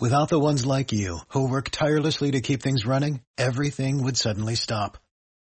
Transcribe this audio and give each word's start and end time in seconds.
Without 0.00 0.28
the 0.28 0.38
ones 0.38 0.64
like 0.64 0.92
you, 0.92 1.18
who 1.30 1.48
work 1.48 1.70
tirelessly 1.70 2.30
to 2.30 2.40
keep 2.40 2.62
things 2.62 2.86
running, 2.86 3.22
everything 3.36 4.00
would 4.04 4.16
suddenly 4.16 4.54
stop. 4.54 4.96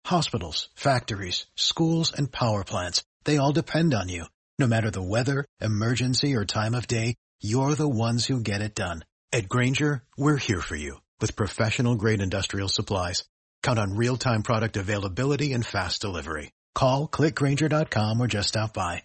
Hospitals, 0.07 0.67
factories, 0.75 1.45
schools, 1.55 2.11
and 2.11 2.29
power 2.29 2.65
plants, 2.65 3.01
they 3.23 3.37
all 3.37 3.53
depend 3.53 3.93
on 3.93 4.09
you. 4.09 4.25
No 4.59 4.67
matter 4.67 4.91
the 4.91 5.01
weather, 5.01 5.45
emergency, 5.61 6.35
or 6.35 6.43
time 6.43 6.75
of 6.75 6.85
day, 6.85 7.15
you're 7.41 7.75
the 7.75 7.87
ones 7.87 8.25
who 8.25 8.41
get 8.41 8.59
it 8.59 8.75
done. 8.75 9.05
At 9.31 9.47
Granger, 9.47 10.03
we're 10.17 10.35
here 10.35 10.59
for 10.59 10.75
you 10.75 10.99
with 11.21 11.37
professional 11.37 11.95
grade 11.95 12.21
industrial 12.21 12.67
supplies. 12.67 13.23
Count 13.63 13.79
on 13.79 13.95
real-time 13.95 14.43
product 14.43 14.75
availability 14.75 15.53
and 15.53 15.65
fast 15.65 16.01
delivery. 16.01 16.51
Call 16.75 17.07
clickgranger.com 17.07 18.19
or 18.19 18.27
just 18.27 18.49
stop 18.49 18.73
by. 18.73 19.03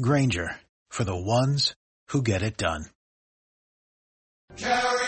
Granger 0.00 0.56
for 0.88 1.02
the 1.02 1.16
ones 1.16 1.74
who 2.10 2.22
get 2.22 2.42
it 2.42 2.56
done. 2.56 2.93
Carry 4.56 5.03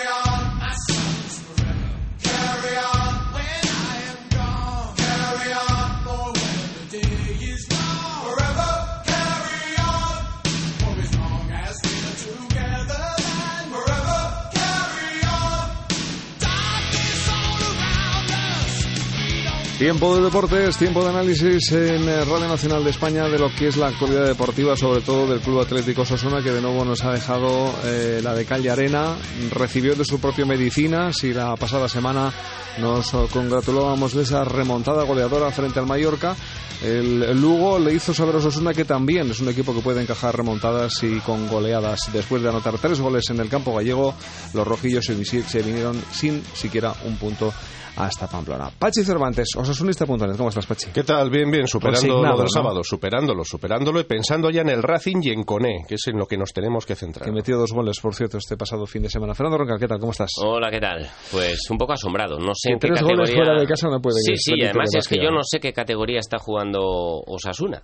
Tiempo 19.79 20.16
de 20.16 20.22
deportes, 20.22 20.79
tiempo 20.79 21.04
de 21.04 21.11
análisis 21.11 21.71
en 21.72 22.08
eh, 22.08 22.25
Radio 22.25 22.48
Nacional 22.48 22.82
de 22.82 22.89
España 22.89 23.29
de 23.29 23.39
lo 23.39 23.54
que 23.54 23.68
es 23.68 23.76
la 23.76 23.89
actualidad 23.89 24.25
deportiva, 24.25 24.75
sobre 24.75 25.02
todo 25.02 25.26
del 25.26 25.40
Club 25.40 25.61
Atlético 25.61 26.02
Sosuna, 26.02 26.43
que 26.43 26.50
de 26.50 26.62
nuevo 26.62 26.82
nos 26.82 27.04
ha 27.04 27.12
dejado 27.12 27.75
eh, 27.85 28.21
la 28.22 28.35
de 28.35 28.46
calle 28.46 28.71
arena. 28.71 29.16
Recibió 29.50 29.94
de 29.94 30.07
su 30.07 30.18
propio 30.18 30.46
medicinas 30.46 31.22
y 31.25 31.35
la 31.35 31.57
pasada 31.57 31.90
semana 31.90 32.33
nos 32.78 33.11
congratulábamos 33.32 34.14
de 34.14 34.22
esa 34.22 34.44
remontada 34.44 35.05
goleadora 35.05 35.50
frente 35.50 35.78
al 35.78 35.86
Mallorca. 35.86 36.36
El, 36.82 37.41
Lugo 37.41 37.78
le 37.78 37.94
hizo 37.94 38.12
saber 38.12 38.34
a 38.34 38.38
Osasuna 38.38 38.74
que 38.74 38.84
también 38.84 39.30
es 39.30 39.41
un 39.41 39.48
equipo 39.48 39.74
que 39.74 39.80
puede 39.80 40.02
encajar 40.02 40.36
remontadas 40.36 41.02
y 41.02 41.20
con 41.20 41.48
goleadas. 41.48 42.00
Después 42.12 42.42
de 42.42 42.50
anotar 42.50 42.78
tres 42.78 43.00
goles 43.00 43.30
en 43.30 43.41
el 43.41 43.48
campo 43.48 43.74
gallego, 43.74 44.14
los 44.52 44.66
rojillos 44.66 45.04
se, 45.04 45.62
vinieron 45.62 46.02
sin 46.12 46.44
siquiera 46.54 46.94
un 47.04 47.16
punto 47.16 47.52
hasta 47.97 48.27
Pamplona. 48.27 48.70
Pachi 48.78 49.02
Cervantes, 49.02 49.48
osasunista.net, 49.56 50.36
¿cómo 50.36 50.50
estás, 50.50 50.66
Pachi? 50.66 50.91
¿Qué 50.92 51.02
tal? 51.02 51.30
Bien, 51.30 51.50
bien, 51.50 51.66
superando 51.66 52.22
lo 52.22 52.36
del 52.36 52.44
¿no? 52.44 52.48
sábado, 52.48 52.84
superándolo, 52.84 53.42
superándolo 53.44 54.00
y 54.00 54.04
pensando 54.04 54.50
ya 54.50 54.60
en 54.60 54.69
el 54.69 54.82
Racing 54.82 55.20
y 55.22 55.30
en 55.30 55.44
Coné, 55.44 55.84
que 55.88 55.94
es 55.94 56.06
en 56.08 56.19
lo 56.19 56.27
que 56.27 56.36
nos 56.36 56.52
tenemos 56.52 56.84
que 56.84 56.94
centrar. 56.94 57.24
Que 57.24 57.32
metió 57.32 57.56
dos 57.56 57.72
goles, 57.72 57.98
por 58.00 58.14
cierto, 58.14 58.38
este 58.38 58.56
pasado 58.56 58.86
fin 58.86 59.02
de 59.02 59.08
semana. 59.08 59.34
Fernando 59.34 59.58
Roncal, 59.58 59.78
¿qué 59.78 59.88
tal? 59.88 59.98
¿Cómo 59.98 60.12
estás? 60.12 60.30
Hola, 60.44 60.70
¿qué 60.70 60.78
tal? 60.78 61.08
Pues 61.32 61.70
un 61.70 61.78
poco 61.78 61.94
asombrado. 61.94 62.38
No 62.38 62.52
sé 62.54 62.66
Que 62.67 62.72
en 62.75 62.78
qué 62.78 62.89
tres 62.89 63.00
categoría... 63.00 63.17
goles 63.17 63.34
fuera 63.34 63.61
de 63.61 63.67
casa 63.67 63.89
no 63.89 64.00
pueden 64.00 64.22
Sí, 64.22 64.36
sí, 64.36 64.53
además 64.62 64.91
de 64.91 64.98
es 64.98 65.09
que 65.09 65.17
yo 65.17 65.31
no 65.31 65.42
sé 65.42 65.61
qué 65.61 65.72
categoría 65.72 66.19
está 66.19 66.39
jugando 66.39 66.81
Osasuna. 67.27 67.83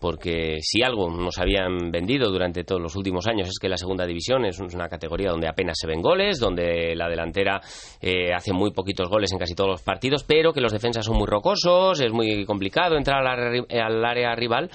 Porque 0.00 0.58
si 0.60 0.82
algo 0.82 1.08
nos 1.08 1.38
habían 1.38 1.90
vendido 1.90 2.30
durante 2.30 2.64
todos 2.64 2.82
los 2.82 2.94
últimos 2.94 3.26
años 3.26 3.48
es 3.48 3.58
que 3.58 3.70
la 3.70 3.78
segunda 3.78 4.04
división 4.04 4.44
es 4.44 4.58
una 4.60 4.88
categoría 4.88 5.30
donde 5.30 5.48
apenas 5.48 5.78
se 5.80 5.86
ven 5.86 6.02
goles, 6.02 6.38
donde 6.38 6.94
la 6.94 7.08
delantera 7.08 7.60
eh, 8.02 8.34
hace 8.34 8.52
muy 8.52 8.72
poquitos 8.72 9.08
goles 9.08 9.32
en 9.32 9.38
casi 9.38 9.54
todos 9.54 9.70
los 9.70 9.82
partidos, 9.82 10.24
pero 10.24 10.52
que 10.52 10.60
los 10.60 10.72
defensas 10.72 11.06
son 11.06 11.16
muy 11.16 11.26
rocosos, 11.26 12.00
es 12.00 12.12
muy 12.12 12.44
complicado 12.44 12.96
entrar 12.96 13.20
al 13.20 13.26
área, 13.26 13.86
al 13.86 14.04
área 14.04 14.34
rival 14.34 14.68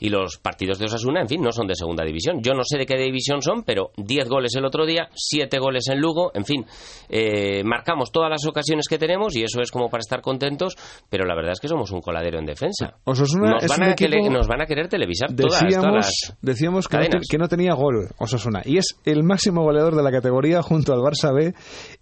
y 0.00 0.10
los 0.10 0.36
partidos 0.36 0.78
de 0.78 0.84
Osasuna, 0.84 1.22
en 1.22 1.28
fin, 1.28 1.40
no 1.40 1.50
son 1.50 1.66
de 1.66 1.74
segunda 1.74 2.04
división. 2.04 2.42
Yo 2.42 2.52
no 2.52 2.62
sé 2.62 2.76
de 2.76 2.84
qué 2.84 2.96
división 2.96 3.40
son, 3.40 3.62
pero 3.62 3.90
10 3.96 4.28
goles 4.28 4.54
el 4.54 4.66
otro 4.66 4.84
día, 4.84 5.08
7 5.14 5.58
goles 5.58 5.88
en 5.88 5.98
Lugo, 5.98 6.30
en 6.34 6.44
fin, 6.44 6.66
eh, 7.08 7.62
marcamos 7.64 8.12
todas 8.12 8.28
las 8.28 8.44
ocasiones 8.46 8.86
que 8.88 8.98
tenemos 9.06 9.36
y 9.36 9.42
eso 9.42 9.60
es 9.60 9.70
como 9.70 9.88
para 9.90 10.00
estar 10.00 10.20
contentos, 10.20 10.74
pero 11.08 11.24
la 11.26 11.34
verdad 11.34 11.52
es 11.52 11.60
que 11.60 11.68
somos 11.68 11.90
un 11.92 12.00
coladero 12.00 12.38
en 12.38 12.46
defensa. 12.46 12.96
Osasuna 13.04 13.52
nos, 13.52 13.64
es 13.64 13.68
van 13.70 13.82
un 13.82 13.88
a 13.90 14.30
nos 14.30 14.46
van 14.48 14.62
a 14.62 14.66
querer 14.66 14.88
televisar 14.88 15.34
todas, 15.34 15.60
Decíamos, 15.60 15.86
todas 15.86 15.94
las 15.94 16.36
decíamos 16.40 16.88
que, 16.88 16.96
no, 16.98 17.06
te- 17.08 17.18
que 17.30 17.38
no 17.38 17.48
tenía 17.48 17.74
gol 17.74 18.08
Osasuna 18.18 18.62
y 18.64 18.78
es 18.78 18.96
el 19.04 19.22
máximo 19.22 19.62
goleador 19.62 19.94
de 19.96 20.02
la 20.02 20.10
categoría 20.10 20.62
junto 20.62 20.92
al 20.92 21.00
Barça 21.00 21.34
B 21.34 21.54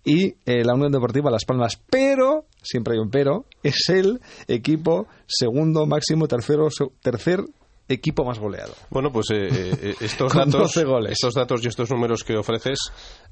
y 0.05 0.35
eh, 0.47 0.65
la 0.65 0.75
Unión 0.75 0.93
Deportiva 0.93 1.31
Las 1.31 1.45
Palmas. 1.45 1.81
Pero, 1.91 2.45
siempre 2.63 2.95
hay 2.95 3.01
un 3.01 3.11
pero, 3.11 3.47
es 3.63 3.89
el 3.89 4.21
equipo 4.49 5.07
segundo 5.27 5.87
máximo, 5.87 6.27
tercero, 6.29 6.69
tercer 7.01 7.41
equipo 7.89 8.25
más 8.25 8.39
goleado. 8.39 8.73
Bueno, 8.91 9.11
pues 9.13 9.27
eh, 9.33 9.49
eh, 9.51 9.95
estos, 10.01 10.33
datos, 10.33 10.53
12 10.75 10.85
goles. 10.85 11.13
estos 11.13 11.35
datos 11.35 11.65
y 11.65 11.69
estos 11.69 11.91
números 11.91 12.25
que 12.25 12.37
ofreces 12.37 12.79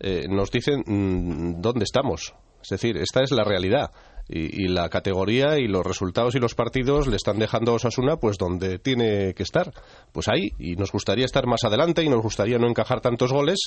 eh, 0.00 0.26
nos 0.28 0.50
dicen 0.50 0.82
mm, 0.86 1.60
dónde 1.60 1.84
estamos. 1.84 2.34
Es 2.62 2.68
decir, 2.68 2.96
esta 2.96 3.22
es 3.22 3.30
la 3.30 3.44
realidad. 3.44 3.90
Y, 4.32 4.68
la 4.68 4.88
categoría 4.88 5.58
y 5.58 5.66
los 5.66 5.84
resultados 5.84 6.36
y 6.36 6.38
los 6.38 6.54
partidos 6.54 7.08
le 7.08 7.16
están 7.16 7.40
dejando 7.40 7.72
a 7.72 7.74
Osasuna 7.74 8.18
pues 8.18 8.38
donde 8.38 8.78
tiene 8.78 9.34
que 9.34 9.42
estar. 9.42 9.72
Pues 10.12 10.28
ahí. 10.28 10.52
Y 10.56 10.76
nos 10.76 10.92
gustaría 10.92 11.24
estar 11.24 11.48
más 11.48 11.64
adelante 11.64 12.04
y 12.04 12.08
nos 12.08 12.22
gustaría 12.22 12.58
no 12.58 12.68
encajar 12.68 13.00
tantos 13.00 13.32
goles. 13.32 13.58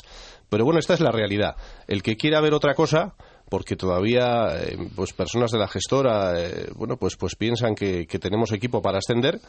Pero 0.50 0.64
bueno, 0.64 0.80
esta 0.80 0.94
es 0.94 1.02
la 1.02 1.12
realidad. 1.12 1.58
El 1.88 2.02
que 2.02 2.16
quiera 2.16 2.40
ver 2.40 2.54
otra 2.54 2.76
cosa 2.76 3.16
porque 3.54 3.76
todavía 3.76 4.64
eh, 4.64 4.76
pues 4.96 5.14
personas 5.14 5.52
de 5.52 5.60
la 5.60 5.68
gestora 5.68 6.42
eh, 6.42 6.72
bueno 6.76 6.98
pues 6.98 7.16
pues 7.16 7.36
piensan 7.36 7.76
que, 7.76 8.08
tenemos 8.20 8.52
equipo 8.52 8.82
para 8.82 8.98
ascender 8.98 9.40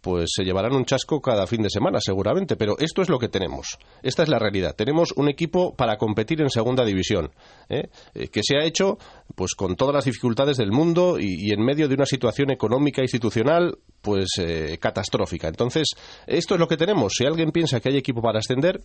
pues 0.00 0.30
se 0.32 0.44
llevarán 0.44 0.76
un 0.76 0.84
chasco 0.84 1.20
cada 1.20 1.44
fin 1.48 1.62
de 1.62 1.68
semana 1.68 1.98
seguramente. 2.00 2.54
Pero 2.54 2.76
esto 2.78 3.02
es 3.02 3.08
lo 3.08 3.18
que 3.18 3.28
tenemos. 3.28 3.78
Esta 4.00 4.22
es 4.22 4.28
la 4.28 4.38
realidad. 4.38 4.76
Tenemos 4.76 5.12
un 5.16 5.28
equipo 5.28 5.74
para 5.74 5.96
competir 5.96 6.40
en 6.40 6.50
segunda 6.50 6.84
división 6.84 7.32
¿eh? 7.68 7.88
Eh, 8.14 8.28
que 8.28 8.42
se 8.44 8.58
ha 8.58 8.64
hecho 8.64 8.96
pues 9.34 9.56
con 9.56 9.74
todas 9.74 9.92
las 9.92 10.04
dificultades 10.04 10.56
del 10.56 10.70
mundo 10.70 11.18
y, 11.18 11.48
y 11.48 11.52
en 11.52 11.64
medio 11.64 11.88
de 11.88 11.94
una 11.94 12.06
situación 12.06 12.52
económica 12.52 13.00
e 13.00 13.06
institucional 13.06 13.76
pues 14.00 14.28
eh, 14.38 14.78
catastrófica. 14.80 15.48
Entonces 15.48 15.88
esto 16.26 16.54
es 16.54 16.60
lo 16.60 16.68
que 16.68 16.76
tenemos. 16.76 17.14
Si 17.16 17.24
alguien 17.24 17.50
piensa 17.50 17.80
que 17.80 17.90
hay 17.90 17.96
equipo 17.96 18.22
para 18.22 18.38
ascender 18.38 18.80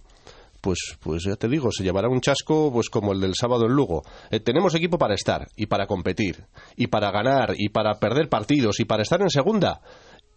pues, 0.64 0.98
pues 1.02 1.26
ya 1.26 1.36
te 1.36 1.50
digo, 1.50 1.74
se 1.74 1.84
llevará 1.84 2.08
un 2.08 2.22
chasco 2.22 2.72
pues 2.72 2.90
como 2.90 3.12
el 3.12 3.20
del 3.20 3.36
sábado 3.36 3.66
en 3.66 3.74
Lugo. 3.74 4.04
Eh, 4.32 4.40
tenemos 4.40 4.74
equipo 4.74 4.98
para 4.98 5.14
estar 5.14 5.50
y 5.58 5.66
para 5.66 5.88
competir 5.88 6.46
y 6.78 6.88
para 6.88 7.12
ganar 7.12 7.54
y 7.58 7.68
para 7.68 8.00
perder 8.00 8.30
partidos 8.30 8.80
y 8.80 8.86
para 8.86 9.04
estar 9.04 9.22
en 9.22 9.30
segunda 9.30 9.82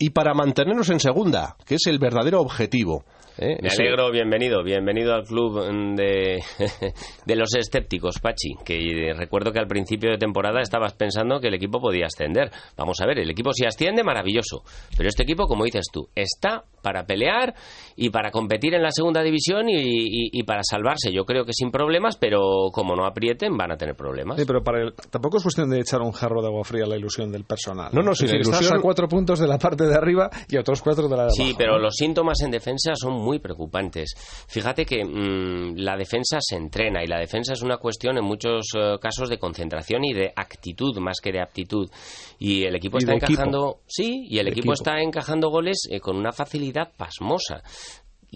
y 0.00 0.10
para 0.10 0.34
mantenernos 0.34 0.90
en 0.90 0.98
segunda, 0.98 1.56
que 1.64 1.76
es 1.76 1.86
el 1.86 2.00
verdadero 2.00 2.40
objetivo. 2.40 3.04
¿Eh? 3.38 3.58
Me 3.62 3.68
alegro, 3.68 4.10
bienvenido, 4.10 4.62
bienvenido 4.62 5.14
al 5.14 5.24
club 5.24 5.60
de, 5.96 6.38
de 7.26 7.36
los 7.36 7.54
escépticos, 7.54 8.18
Pachi, 8.20 8.54
que 8.64 9.12
recuerdo 9.16 9.52
que 9.52 9.58
al 9.58 9.66
principio 9.66 10.10
de 10.10 10.18
temporada 10.18 10.60
estabas 10.60 10.94
pensando 10.94 11.40
que 11.40 11.48
el 11.48 11.54
equipo 11.54 11.80
podía 11.80 12.06
ascender. 12.06 12.50
Vamos 12.76 13.00
a 13.00 13.06
ver, 13.06 13.18
el 13.18 13.30
equipo 13.30 13.52
si 13.52 13.64
asciende, 13.66 14.02
maravilloso, 14.02 14.62
pero 14.96 15.08
este 15.08 15.22
equipo, 15.24 15.46
como 15.46 15.64
dices 15.64 15.86
tú, 15.92 16.08
está 16.14 16.64
para 16.82 17.04
pelear 17.04 17.54
y 17.96 18.10
para 18.10 18.30
competir 18.30 18.74
en 18.74 18.82
la 18.82 18.90
segunda 18.90 19.22
división 19.22 19.68
y, 19.68 19.74
y- 19.74 20.30
y 20.32 20.42
para 20.44 20.60
salvarse. 20.62 21.12
Yo 21.12 21.24
creo 21.24 21.44
que 21.44 21.52
sin 21.52 21.70
problemas, 21.70 22.16
pero 22.16 22.40
como 22.72 22.94
no 22.94 23.04
aprieten, 23.06 23.56
van 23.56 23.72
a 23.72 23.76
tener 23.76 23.96
problemas. 23.96 24.38
Sí, 24.38 24.44
pero 24.46 24.62
para 24.62 24.82
el- 24.82 24.94
tampoco 25.10 25.38
es 25.38 25.42
cuestión 25.42 25.68
de 25.70 25.80
echar 25.80 26.00
un 26.00 26.12
jarro 26.12 26.40
de 26.42 26.48
agua 26.48 26.64
fría 26.64 26.84
a 26.84 26.88
la 26.88 26.96
ilusión 26.96 27.32
del 27.32 27.44
personal. 27.44 27.90
No, 27.92 28.02
no, 28.02 28.14
si 28.14 28.24
la 28.26 28.32
decir, 28.32 28.40
estás 28.42 28.60
ilusión- 28.60 28.78
a 28.78 28.82
cuatro 28.82 29.08
puntos 29.08 29.38
de 29.40 29.48
la 29.48 29.58
parte 29.58 29.84
de 29.84 29.94
arriba 29.94 30.30
y 30.48 30.56
a 30.56 30.60
otros 30.60 30.80
cuatro 30.80 31.08
de 31.08 31.16
la 31.16 31.24
de 31.24 31.30
Sí, 31.30 31.42
abajo, 31.42 31.56
pero 31.58 31.72
¿no? 31.72 31.78
los 31.80 31.94
síntomas 31.96 32.40
en 32.42 32.50
defensa 32.52 32.92
son 32.94 33.14
muy 33.26 33.38
preocupantes. 33.40 34.14
Fíjate 34.48 34.84
que 34.86 35.04
mm, 35.04 35.76
la 35.78 35.96
defensa 35.96 36.38
se 36.40 36.56
entrena 36.56 37.02
y 37.02 37.08
la 37.08 37.18
defensa 37.18 37.52
es 37.52 37.62
una 37.62 37.78
cuestión 37.78 38.16
en 38.16 38.24
muchos 38.24 38.66
eh, 38.78 38.96
casos 39.00 39.28
de 39.28 39.38
concentración 39.38 40.04
y 40.04 40.14
de 40.14 40.32
actitud 40.34 40.96
más 41.00 41.20
que 41.20 41.32
de 41.32 41.40
aptitud. 41.40 41.90
Y 42.38 42.62
el 42.64 42.76
equipo 42.76 42.98
Y 42.98 43.00
está 43.00 43.12
equipo. 43.14 43.32
encajando, 43.32 43.80
sí, 43.86 44.26
y 44.30 44.38
el 44.38 44.46
equipo, 44.48 44.72
equipo. 44.72 44.74
está 44.74 45.00
encajando 45.00 45.50
goles 45.50 45.88
eh, 45.90 45.98
con 46.00 46.16
una 46.16 46.32
facilidad 46.32 46.92
pasmosa. 46.96 47.62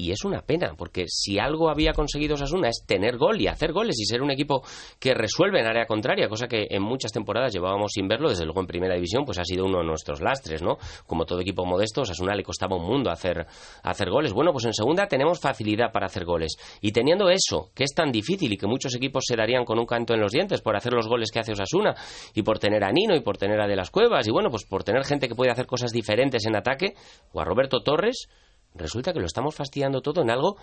Y 0.01 0.13
es 0.13 0.25
una 0.25 0.41
pena, 0.41 0.73
porque 0.79 1.05
si 1.09 1.39
algo 1.39 1.69
había 1.69 1.93
conseguido 1.93 2.35
Osasuna 2.35 2.71
es 2.71 2.85
tener 2.87 3.19
gol 3.19 3.39
y 3.39 3.49
hacer 3.49 3.71
goles 3.71 4.01
y 4.01 4.07
ser 4.07 4.23
un 4.23 4.31
equipo 4.31 4.63
que 4.99 5.13
resuelve 5.13 5.61
en 5.61 5.67
área 5.67 5.85
contraria, 5.85 6.27
cosa 6.27 6.49
que 6.49 6.69
en 6.71 6.83
muchas 6.83 7.13
temporadas 7.13 7.53
llevábamos 7.53 7.93
sin 7.93 8.09
verlo, 8.09 8.31
desde 8.31 8.47
luego 8.47 8.61
en 8.61 8.67
primera 8.67 8.95
división, 8.95 9.27
pues 9.27 9.39
ha 9.39 9.45
sido 9.45 9.67
uno 9.67 9.81
de 9.81 9.85
nuestros 9.85 10.23
lastres, 10.23 10.63
¿no? 10.63 10.79
Como 11.07 11.27
todo 11.27 11.41
equipo 11.41 11.67
modesto, 11.67 12.01
Osasuna 12.01 12.35
le 12.35 12.43
costaba 12.43 12.77
un 12.77 12.87
mundo 12.87 13.11
hacer, 13.11 13.47
hacer 13.83 14.09
goles. 14.09 14.33
Bueno, 14.33 14.53
pues 14.53 14.65
en 14.65 14.73
segunda 14.73 15.07
tenemos 15.07 15.39
facilidad 15.39 15.93
para 15.93 16.07
hacer 16.07 16.25
goles. 16.25 16.57
Y 16.81 16.93
teniendo 16.93 17.29
eso, 17.29 17.71
que 17.75 17.85
es 17.85 17.93
tan 17.95 18.11
difícil 18.11 18.51
y 18.55 18.57
que 18.57 18.67
muchos 18.67 18.95
equipos 18.95 19.25
se 19.27 19.37
darían 19.37 19.67
con 19.67 19.79
un 19.79 19.85
canto 19.85 20.15
en 20.15 20.21
los 20.21 20.33
dientes 20.33 20.63
por 20.63 20.77
hacer 20.77 20.95
los 20.95 21.09
goles 21.09 21.31
que 21.31 21.41
hace 21.41 21.53
Osasuna, 21.53 21.95
y 22.35 22.43
por 22.43 22.59
tener 22.59 22.85
a 22.85 22.91
Nino 22.91 23.15
y 23.15 23.21
por 23.21 23.37
tener 23.37 23.61
a 23.61 23.69
De 23.69 23.77
las 23.77 23.91
Cuevas, 23.91 24.27
y 24.27 24.31
bueno, 24.31 24.49
pues 24.49 24.65
por 24.65 24.83
tener 24.83 25.05
gente 25.05 25.29
que 25.29 25.35
puede 25.35 25.51
hacer 25.51 25.67
cosas 25.67 25.93
diferentes 25.93 26.47
en 26.47 26.57
ataque, 26.57 26.95
o 27.35 27.41
a 27.43 27.45
Roberto 27.45 27.83
Torres, 27.83 28.29
resulta 28.75 29.13
que 29.13 29.21
lo 29.21 29.27
estamos 29.27 29.55
fastidiando 29.55 30.01
todo 30.01 30.23
en 30.23 30.31
algo 30.31 30.57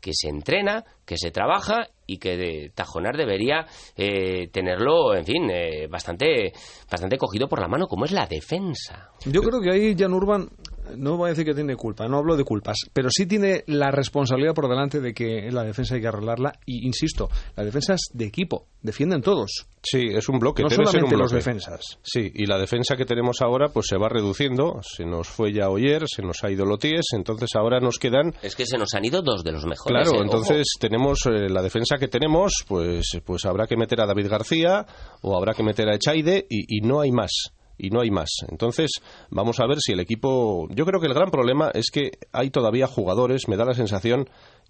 que 0.00 0.12
se 0.14 0.28
entrena, 0.28 0.84
que 1.04 1.16
se 1.16 1.30
trabaja 1.30 1.88
y 2.06 2.18
que 2.18 2.36
de 2.36 2.70
Tajonar 2.74 3.16
debería 3.16 3.66
eh, 3.96 4.48
tenerlo, 4.52 5.14
en 5.14 5.24
fin, 5.24 5.50
eh, 5.50 5.88
bastante, 5.88 6.52
bastante 6.90 7.18
cogido 7.18 7.48
por 7.48 7.60
la 7.60 7.68
mano, 7.68 7.86
como 7.86 8.04
es 8.04 8.12
la 8.12 8.26
defensa. 8.26 9.10
Yo 9.24 9.42
creo 9.42 9.60
que 9.60 9.70
ahí 9.70 9.96
Jan 9.98 10.12
Urban 10.12 10.48
no 10.96 11.16
voy 11.16 11.28
a 11.28 11.30
decir 11.30 11.44
que 11.44 11.54
tiene 11.54 11.76
culpa, 11.76 12.06
no 12.08 12.18
hablo 12.18 12.36
de 12.36 12.44
culpas, 12.44 12.76
pero 12.92 13.08
sí 13.10 13.26
tiene 13.26 13.64
la 13.66 13.90
responsabilidad 13.90 14.54
por 14.54 14.68
delante 14.68 15.00
de 15.00 15.14
que 15.14 15.50
la 15.50 15.64
defensa 15.64 15.94
hay 15.94 16.00
que 16.00 16.08
arreglarla. 16.08 16.52
Y 16.64 16.86
insisto, 16.86 17.28
la 17.56 17.64
defensa 17.64 17.94
es 17.94 18.10
de 18.12 18.26
equipo, 18.26 18.66
defienden 18.82 19.22
todos, 19.22 19.66
Sí, 19.88 20.08
es 20.10 20.28
un 20.28 20.40
bloque. 20.40 20.62
no 20.62 20.68
debe 20.68 20.84
ser 20.84 20.84
un 20.84 21.10
solamente 21.10 21.16
los 21.16 21.30
defensas. 21.30 21.98
Sí, 22.02 22.32
y 22.34 22.46
la 22.46 22.58
defensa 22.58 22.96
que 22.96 23.04
tenemos 23.04 23.40
ahora 23.40 23.68
pues 23.68 23.86
se 23.88 23.96
va 23.96 24.08
reduciendo. 24.08 24.80
Se 24.82 25.04
nos 25.04 25.28
fue 25.28 25.52
ya 25.52 25.68
Oyer, 25.68 26.04
se 26.08 26.22
nos 26.22 26.42
ha 26.42 26.50
ido 26.50 26.64
Loties, 26.64 27.06
entonces 27.12 27.50
ahora 27.54 27.78
nos 27.78 27.98
quedan 27.98 28.34
Es 28.42 28.56
que 28.56 28.66
se 28.66 28.78
nos 28.78 28.94
han 28.94 29.04
ido 29.04 29.22
dos 29.22 29.44
de 29.44 29.52
los 29.52 29.64
mejores. 29.64 30.08
Claro, 30.08 30.18
¿eh? 30.18 30.24
entonces 30.24 30.66
tenemos 30.80 31.24
eh, 31.26 31.48
la 31.48 31.62
defensa 31.62 31.98
que 31.98 32.08
tenemos, 32.08 32.64
pues, 32.66 33.18
pues 33.24 33.44
habrá 33.44 33.66
que 33.68 33.76
meter 33.76 34.00
a 34.00 34.06
David 34.06 34.28
García 34.28 34.84
o 35.22 35.36
habrá 35.36 35.54
que 35.54 35.62
meter 35.62 35.88
a 35.88 35.94
Echaide 35.94 36.46
y, 36.50 36.78
y 36.78 36.80
no 36.80 37.00
hay 37.00 37.12
más. 37.12 37.52
Y 37.78 37.90
no 37.90 38.00
hay 38.00 38.10
más. 38.10 38.30
Entonces, 38.48 38.90
vamos 39.30 39.60
a 39.60 39.66
ver 39.66 39.78
si 39.80 39.92
el 39.92 40.00
equipo. 40.00 40.66
Yo 40.70 40.86
creo 40.86 41.00
que 41.00 41.06
el 41.06 41.14
gran 41.14 41.30
problema 41.30 41.70
es 41.74 41.90
que 41.92 42.12
hay 42.32 42.50
todavía 42.50 42.86
jugadores, 42.86 43.48
me 43.48 43.56
da 43.56 43.64
la 43.64 43.74
sensación, 43.74 44.28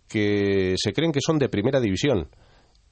que 0.09 0.75
se 0.77 0.93
creen 0.93 1.13
que 1.13 1.21
son 1.21 1.39
de 1.39 1.49
primera 1.49 1.81
división 1.81 2.29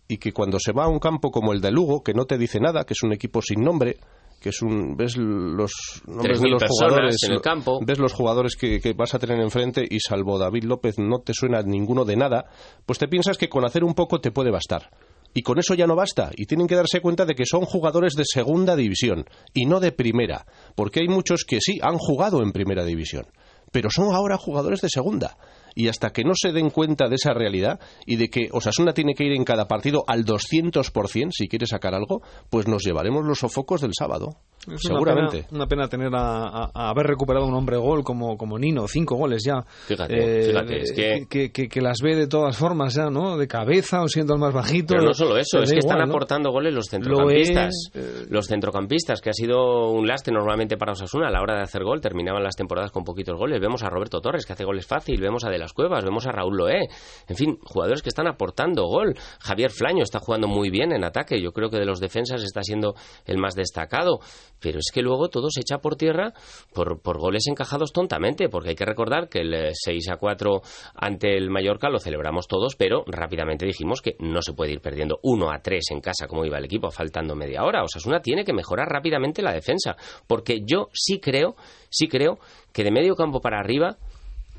y 0.09 0.19
que 0.19 0.33
cuando 0.33 0.59
se 0.59 0.73
va 0.73 0.85
a 0.85 0.89
un 0.89 0.99
campo 0.99 1.31
como 1.31 1.53
el 1.53 1.61
de 1.61 1.71
Lugo, 1.71 2.03
que 2.03 2.13
no 2.13 2.27
te 2.27 2.39
dice 2.39 2.61
nada, 2.61 2.85
que 2.85 2.93
es 2.93 3.03
un 3.03 3.13
equipo 3.13 3.41
sin 3.41 3.63
nombre, 3.63 3.97
que 4.41 4.51
es 4.51 4.61
un 4.61 4.97
ves 4.97 5.17
los 5.17 5.73
nombres 6.07 6.41
de 6.41 6.49
3.000 6.49 6.51
los 6.51 6.63
jugadores 6.69 7.23
en 7.23 7.33
el 7.33 7.41
campo. 7.41 7.81
ves 7.85 7.99
los 7.99 8.13
jugadores 8.13 8.57
que, 8.57 8.81
que 8.81 8.93
vas 8.93 9.15
a 9.15 9.19
tener 9.19 9.41
enfrente 9.41 9.83
y 9.89 10.01
salvo 10.01 10.39
David 10.39 10.65
López 10.65 10.97
no 10.99 11.21
te 11.21 11.33
suena 11.33 11.63
ninguno 11.63 12.05
de 12.05 12.17
nada, 12.17 12.45
pues 12.85 12.99
te 12.99 13.09
piensas 13.09 13.39
que 13.39 13.49
con 13.49 13.65
hacer 13.65 13.85
un 13.85 13.95
poco 13.95 14.21
te 14.21 14.33
puede 14.33 14.51
bastar. 14.51 14.91
Y 15.35 15.43
con 15.43 15.59
eso 15.59 15.75
ya 15.75 15.87
no 15.87 15.97
basta. 15.97 16.31
Y 16.37 16.47
tienen 16.47 16.69
que 16.69 16.77
darse 16.77 17.01
cuenta 17.01 17.27
de 17.27 17.35
que 17.35 17.45
son 17.45 17.65
jugadores 17.65 18.15
de 18.15 18.25
segunda 18.25 18.77
división 18.77 19.27
y 19.53 19.67
no 19.67 19.81
de 19.81 19.93
primera. 19.93 20.47
Porque 20.77 21.01
hay 21.01 21.09
muchos 21.09 21.45
que 21.45 21.59
sí 21.61 21.81
han 21.83 21.99
jugado 21.99 22.41
en 22.41 22.53
primera 22.53 22.85
división. 22.85 23.27
Pero 23.73 23.91
son 23.91 24.15
ahora 24.15 24.39
jugadores 24.39 24.81
de 24.81 24.89
segunda. 24.89 25.37
Y 25.75 25.89
hasta 25.89 26.13
que 26.13 26.23
no 26.23 26.35
se 26.41 26.53
den 26.53 26.71
cuenta 26.71 27.09
de 27.09 27.17
esa 27.17 27.35
realidad 27.35 27.81
y 28.07 28.15
de 28.15 28.31
que 28.31 28.49
Osasuna 28.53 28.95
tiene 28.95 29.15
que 29.15 29.25
ir 29.25 29.33
en 29.33 29.43
cada 29.43 29.67
partido 29.67 30.05
al 30.07 30.25
200% 30.25 31.31
si 31.33 31.49
quiere 31.49 31.67
sacar 31.67 31.95
algo, 31.95 32.23
pues 32.49 32.69
nos 32.69 32.85
llevaremos 32.85 33.25
los 33.25 33.41
sofocos 33.41 33.81
del 33.81 33.91
sábado. 33.99 34.37
Es 34.73 34.81
Seguramente. 34.83 35.39
Una 35.39 35.47
pena, 35.49 35.57
una 35.57 35.67
pena 35.67 35.89
tener 35.89 36.15
a, 36.15 36.65
a- 36.65 36.71
a 36.75 36.89
haber 36.91 37.07
recuperado 37.07 37.47
un 37.47 37.55
hombre 37.55 37.77
gol 37.77 38.03
como, 38.03 38.37
como 38.37 38.59
Nino, 38.59 38.87
cinco 38.89 39.17
goles 39.17 39.43
ya. 39.47 39.63
Fíjate, 39.87 40.43
fíjate, 40.49 40.81
es 40.83 40.93
que- 40.93 41.27
que, 41.29 41.53
que- 41.53 41.69
que 41.69 41.81
las 41.81 41.99
ve 42.03 42.17
de 42.17 42.27
todas 42.27 42.57
formas 42.57 42.95
ya, 42.95 43.11
¿no? 43.11 43.37
De 43.37 43.47
cabeza 43.47 44.03
o 44.03 44.09
siendo 44.09 44.35
el 44.35 44.41
más 44.41 44.53
bajito. 44.55 44.95
Pero 44.95 45.03
no 45.07 45.15
solo 45.15 45.37
eso, 45.37 45.63
es 45.63 45.71
que 45.73 45.79
están 45.79 46.01
aportando 46.01 46.51
goles 46.51 46.73
los 46.73 46.87
Lo 46.87 46.91
centrocampistas. 46.91 47.69
es, 47.69 47.91
eh, 47.95 48.27
Los 48.31 48.47
centrocampistas, 48.47 49.21
que 49.21 49.31
ha 49.31 49.35
sido 49.35 49.91
un 49.91 50.07
lastre 50.07 50.33
normalmente 50.33 50.77
para 50.77 50.93
Osasuna 50.93 51.29
a 51.29 51.31
la 51.31 51.41
hora 51.43 51.57
de 51.57 51.63
hacer 51.63 51.83
gol. 51.85 52.01
Terminaban 52.01 52.43
las 52.43 52.57
temporadas 52.57 52.91
con 52.91 53.05
poquitos 53.05 53.37
goles. 53.39 53.61
Vemos 53.61 53.83
a 53.83 53.91
Roberto 53.91 54.21
Torres, 54.21 54.47
que 54.47 54.53
hace 54.55 54.65
goles 54.65 54.87
fácil. 54.87 55.21
Vemos 55.21 55.45
a 55.45 55.51
De 55.51 55.59
las 55.59 55.73
Cuevas. 55.73 56.05
Vemos 56.05 56.27
a 56.27 56.33
Raúl 56.33 56.57
Loé. 56.57 56.89
En 57.29 57.37
fin, 57.37 57.59
jugadores 57.63 58.03
que 58.03 58.09
están 58.09 58.27
aportando 58.27 58.85
gol. 58.87 59.15
Javier 59.41 59.71
Flaño 59.71 60.03
está 60.03 60.19
jugando 60.19 60.49
muy 60.49 60.71
bien 60.71 60.93
en 60.93 61.05
ataque. 61.05 61.41
Yo 61.43 61.53
creo 61.53 61.71
que 61.71 61.79
de 61.79 61.85
los 61.87 62.01
defensas 62.01 62.43
está 62.43 62.63
siendo 62.63 62.95
el 63.27 63.39
más 63.39 63.55
destacado. 63.55 64.21
Pero 64.61 64.79
es 64.79 64.91
que 64.93 65.03
luego 65.03 65.29
todo 65.29 65.49
se 65.51 65.61
echa 65.61 65.79
por 65.79 65.97
tierra 65.97 66.33
por, 66.73 67.01
por 67.01 67.19
goles 67.19 67.47
encajados 67.47 67.93
tontamente. 67.93 68.49
Porque 68.49 68.71
hay 68.71 68.75
que 68.75 68.85
recordar 68.85 69.29
que 69.29 69.41
el 69.41 69.55
eh, 69.55 69.71
6 69.73 70.09
a 70.11 70.17
4 70.17 70.63
ante 70.95 71.37
el 71.37 71.51
Mallorca 71.51 71.89
lo 71.89 71.99
celebramos 71.99 72.49
todos, 72.49 72.77
pero 72.77 73.05
rápidamente 73.07 73.67
dijimos 73.67 74.01
que 74.01 74.17
no 74.21 74.43
se 74.43 74.53
puede 74.53 74.73
ir 74.73 74.81
perdiendo 74.81 75.19
1 75.23 75.51
a 75.51 75.61
3 75.61 75.85
en 75.91 76.01
casa 76.01 76.27
como 76.27 76.45
iba 76.45 76.59
el 76.59 76.65
equipo, 76.65 76.91
faltando 76.91 77.35
media 77.35 77.65
hora. 77.65 77.83
Osasuna 77.83 78.21
tiene 78.21 78.45
que 78.45 78.53
mejorar 78.53 78.89
rápidamente 78.89 79.43
la 79.43 79.53
defensa. 79.53 79.97
Porque 80.27 80.61
yo 80.65 80.89
sí 80.93 81.21
creo, 81.21 81.57
sí 81.91 82.09
creo 82.09 82.39
que 82.73 82.85
de 82.85 82.91
medio 82.91 83.15
campo 83.15 83.41
para 83.41 83.59
arriba. 83.59 83.97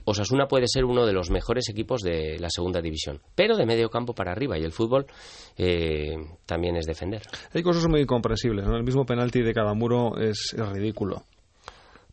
Osasuna 0.06 0.48
puede 0.48 0.68
ser 0.68 0.86
uno 0.86 1.06
de 1.06 1.13
los 1.13 1.30
mejores 1.30 1.68
equipos 1.69 2.02
de 2.02 2.38
la 2.40 2.50
segunda 2.50 2.81
división, 2.81 3.22
pero 3.36 3.57
de 3.57 3.66
medio 3.66 3.90
campo 3.90 4.13
para 4.13 4.31
arriba 4.31 4.57
y 4.57 4.63
el 4.63 4.72
fútbol 4.72 5.06
eh, 5.57 6.16
también 6.46 6.75
es 6.78 6.86
defender. 6.86 7.24
Hay 7.54 7.63
cosas 7.63 7.88
muy 7.88 8.02
incomprensibles, 8.02 8.66
¿no? 8.66 8.78
El 8.78 8.84
mismo 8.84 9.06
penalti 9.06 9.42
de 9.42 9.54
cada 9.54 9.74
muro 9.74 10.18
es, 10.18 10.56
es 10.57 10.69
ridículo. 10.69 11.24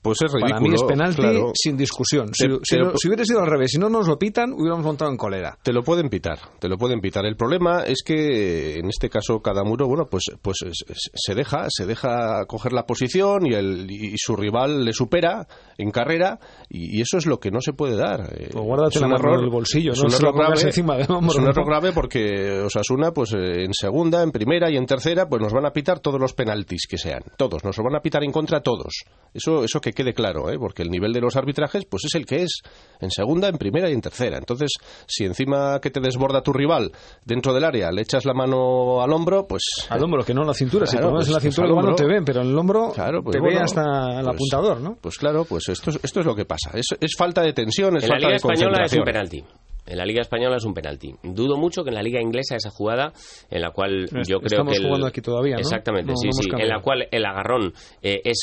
Pues 0.03 0.19
es 0.23 0.33
ridículo. 0.33 0.57
Para 0.57 0.61
mí 0.61 0.75
es 0.75 0.83
penalti 0.83 1.23
claro. 1.23 1.53
sin 1.55 1.77
discusión. 1.77 2.31
Si, 2.35 2.49
Te- 2.49 2.59
si 2.65 2.77
lo- 2.77 2.93
hubiera 3.07 3.25
sido 3.25 3.41
al 3.41 3.47
revés, 3.47 3.71
si 3.71 3.79
no 3.79 3.89
nos 3.89 4.09
lo 4.09 4.19
pitan, 4.19 4.53
hubiéramos 4.53 4.85
montado 4.85 5.11
en 5.11 5.17
cólera. 5.17 5.57
Te 5.63 5.73
lo 5.73 5.83
pueden 5.85 6.09
pitar, 6.09 6.39
te 6.59 6.69
lo 6.69 6.77
pueden 6.77 7.01
pitar. 7.01 7.25
El 7.25 7.37
problema 7.37 7.85
es 7.85 8.03
que 8.05 8.79
en 8.81 8.89
este 8.89 9.09
caso 9.09 9.41
cada 9.41 9.63
muro, 9.63 9.87
bueno, 9.87 10.07
pues, 10.11 10.25
pues 10.43 10.59
es- 10.67 10.85
es- 10.89 11.11
se 11.15 11.35
deja, 11.37 11.67
se 11.71 11.87
deja 11.87 12.45
coger 12.47 12.73
la 12.73 12.85
posición 12.85 13.47
y, 13.47 13.55
el, 13.55 13.87
y 13.91 14.15
su 14.19 14.35
rival 14.35 14.85
le 14.85 14.93
supera 14.93 15.47
en 15.79 15.91
carrera 15.93 16.39
y, 16.69 16.99
y 16.99 17.01
eso 17.03 17.19
es 17.19 17.27
lo 17.27 17.39
que 17.39 17.51
no 17.53 17.61
se 17.61 17.73
puede 17.73 17.97
dar. 17.97 18.29
Pues 18.29 18.53
guárdate 18.53 18.97
es 18.97 19.01
la 19.03 19.07
un 19.07 19.13
mano 19.13 19.25
error- 19.25 19.39
en 19.39 19.45
el 19.45 19.51
bolsillo, 19.51 19.93
es 19.93 19.99
no 19.99 20.05
un 20.07 20.11
se 20.11 20.17
error 20.17 20.35
lo 20.35 20.39
grave, 20.41 20.61
encima 20.63 20.97
del 20.97 21.11
hombro, 21.13 21.31
Es 21.33 21.39
un 21.39 21.47
error 21.49 21.65
grave 21.67 21.93
porque 21.93 22.61
Osasuna, 22.61 23.13
pues 23.13 23.33
eh, 23.35 23.65
en 23.65 23.73
segunda, 23.73 24.23
en 24.25 24.33
primera 24.33 24.69
y 24.69 24.77
en 24.77 24.87
tercera, 24.87 25.29
pues 25.29 25.41
nos 25.41 25.53
van 25.53 25.67
a 25.67 25.71
pitar 25.73 26.01
todos 26.01 26.21
los 26.21 26.33
penaltis 26.35 26.87
que 26.89 26.99
sean, 26.99 27.23
todos, 27.37 27.63
nos 27.63 27.77
los 27.79 27.85
van 27.85 27.95
a 27.95 28.01
pitar 28.01 28.25
en 28.25 28.33
contra 28.33 28.61
todos. 28.63 29.05
Eso, 29.33 29.63
eso 29.65 29.81
que 29.81 29.92
quede 29.93 30.15
claro, 30.15 30.51
¿eh? 30.51 30.59
porque 30.59 30.83
el 30.83 30.91
nivel 30.91 31.13
de 31.13 31.21
los 31.21 31.37
arbitrajes, 31.37 31.85
pues 31.85 32.05
es 32.05 32.15
el 32.15 32.27
que 32.27 32.43
es, 32.43 32.61
en 33.01 33.11
segunda, 33.11 33.49
en 33.49 33.57
primera 33.59 33.89
y 33.89 33.93
en 33.93 34.01
tercera. 34.01 34.39
Entonces, 34.39 34.71
si 35.07 35.25
encima 35.25 35.81
que 35.81 35.91
te 35.91 36.01
desborda 36.01 36.43
tu 36.43 36.53
rival 36.53 36.93
dentro 37.25 37.53
del 37.55 37.65
área 37.65 37.91
le 37.93 38.03
echas 38.03 38.25
la 38.25 38.35
mano 38.35 39.03
al 39.03 39.13
hombro, 39.13 39.47
pues 39.47 39.63
Al 39.89 40.03
hombro, 40.03 40.25
que 40.25 40.35
no 40.35 40.43
en 40.43 40.49
la 40.49 40.55
cintura. 40.55 40.87
si 40.87 40.93
Claro, 40.97 41.09
te 41.09 41.13
pones 41.13 41.27
en 41.29 41.33
la 41.33 41.37
pues- 41.39 41.43
pues 41.45 41.55
cintura, 41.55 41.65
al 41.67 41.71
igual 41.71 41.85
no 41.87 41.91
hombro. 41.93 42.05
te 42.07 42.13
ven, 42.13 42.25
pero 42.25 42.41
en 42.43 42.49
el 42.49 42.59
hombro 42.59 42.93
Claro, 42.95 43.23
pues 43.23 43.37
te 43.37 43.41
ve 43.43 43.57
hasta 43.59 43.83
el 44.21 44.25
pues- 44.25 44.35
apuntador, 44.37 44.81
¿no? 44.81 44.97
Pues 45.01 45.19
claro, 45.19 45.45
pues 45.45 45.69
esto, 45.69 45.91
es- 45.91 46.01
esto 46.03 46.21
es 46.21 46.27
lo 46.27 46.35
que 46.35 46.45
pasa. 46.45 46.71
Es, 46.75 46.87
es 47.01 47.13
falta 47.17 47.43
de 47.43 47.53
tensión, 47.53 47.97
es 47.97 48.05
En 48.05 48.09
la 48.11 48.15
falta 48.15 48.19
Liga 48.19 48.31
de 48.31 48.37
Española 48.37 48.79
es 48.85 48.93
un 48.95 49.05
penalti. 49.05 49.45
En 49.85 49.99
la 49.99 50.05
Liga 50.05 50.21
Española 50.21 50.57
es 50.59 50.65
un 50.65 50.75
penalti. 50.75 51.13
Dudo 51.25 51.57
mucho 51.57 51.83
que 51.83 51.89
en 51.91 51.97
la 51.97 52.03
Liga 52.03 52.21
Inglesa 52.21 52.55
esa 52.55 52.71
jugada 52.71 53.13
en 53.51 53.61
la 53.63 53.73
cual 53.73 54.07
yo 54.29 54.39
creo 54.39 54.41
estamos 54.45 54.73
que 54.75 54.79
el- 54.79 54.85
jugando 54.87 55.07
aquí 55.09 55.21
todavía, 55.21 55.55
¿no? 55.57 55.61
Exactamente, 55.61 56.13
No- 56.13 56.17
sí, 56.17 56.29
no 56.29 56.33
sí, 56.41 56.49
en 56.57 56.69
la 56.69 56.81
cual 56.81 57.09
el 57.11 57.25
agarrón 57.25 57.73
eh, 58.01 58.21
es 58.25 58.43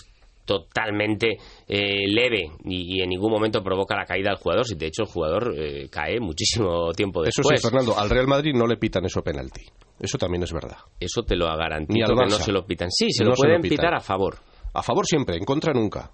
totalmente 0.58 1.38
eh, 1.68 2.08
leve 2.08 2.52
y, 2.66 2.98
y 2.98 3.02
en 3.02 3.10
ningún 3.10 3.32
momento 3.32 3.62
provoca 3.62 3.96
la 3.96 4.06
caída 4.06 4.30
del 4.32 4.40
jugador. 4.40 4.66
Si 4.66 4.76
de 4.76 4.88
hecho 4.88 5.04
el 5.04 5.08
jugador 5.10 5.54
eh, 5.58 5.88
cae 5.90 6.20
muchísimo 6.20 6.92
tiempo 6.94 7.24
Eso 7.24 7.42
después. 7.42 7.62
sí, 7.62 7.68
Fernando, 7.68 7.98
al 7.98 8.10
Real 8.10 8.28
Madrid 8.28 8.54
no 8.56 8.66
le 8.68 8.78
pitan 8.78 9.06
eso 9.06 9.22
penalti. 9.22 9.62
Eso 10.00 10.18
también 10.18 10.44
es 10.44 10.52
verdad. 10.54 10.78
Eso 11.00 11.24
te 11.24 11.36
lo 11.36 11.46
garantizo 11.46 12.08
que 12.16 12.26
no 12.26 12.30
se 12.32 12.52
lo 12.52 12.66
pitan. 12.66 12.90
Sí, 12.92 13.12
se 13.12 13.24
No 13.24 13.32
lo 13.32 13.36
se 13.36 13.44
lo 13.44 13.48
pueden 13.50 13.62
pitan. 13.62 13.78
pitar 13.78 13.94
a 13.96 14.00
favor. 14.00 14.38
A 14.74 14.82
favor 14.82 15.06
siempre, 15.06 15.36
en 15.38 15.46
contra 15.46 15.74
nunca. 15.74 16.12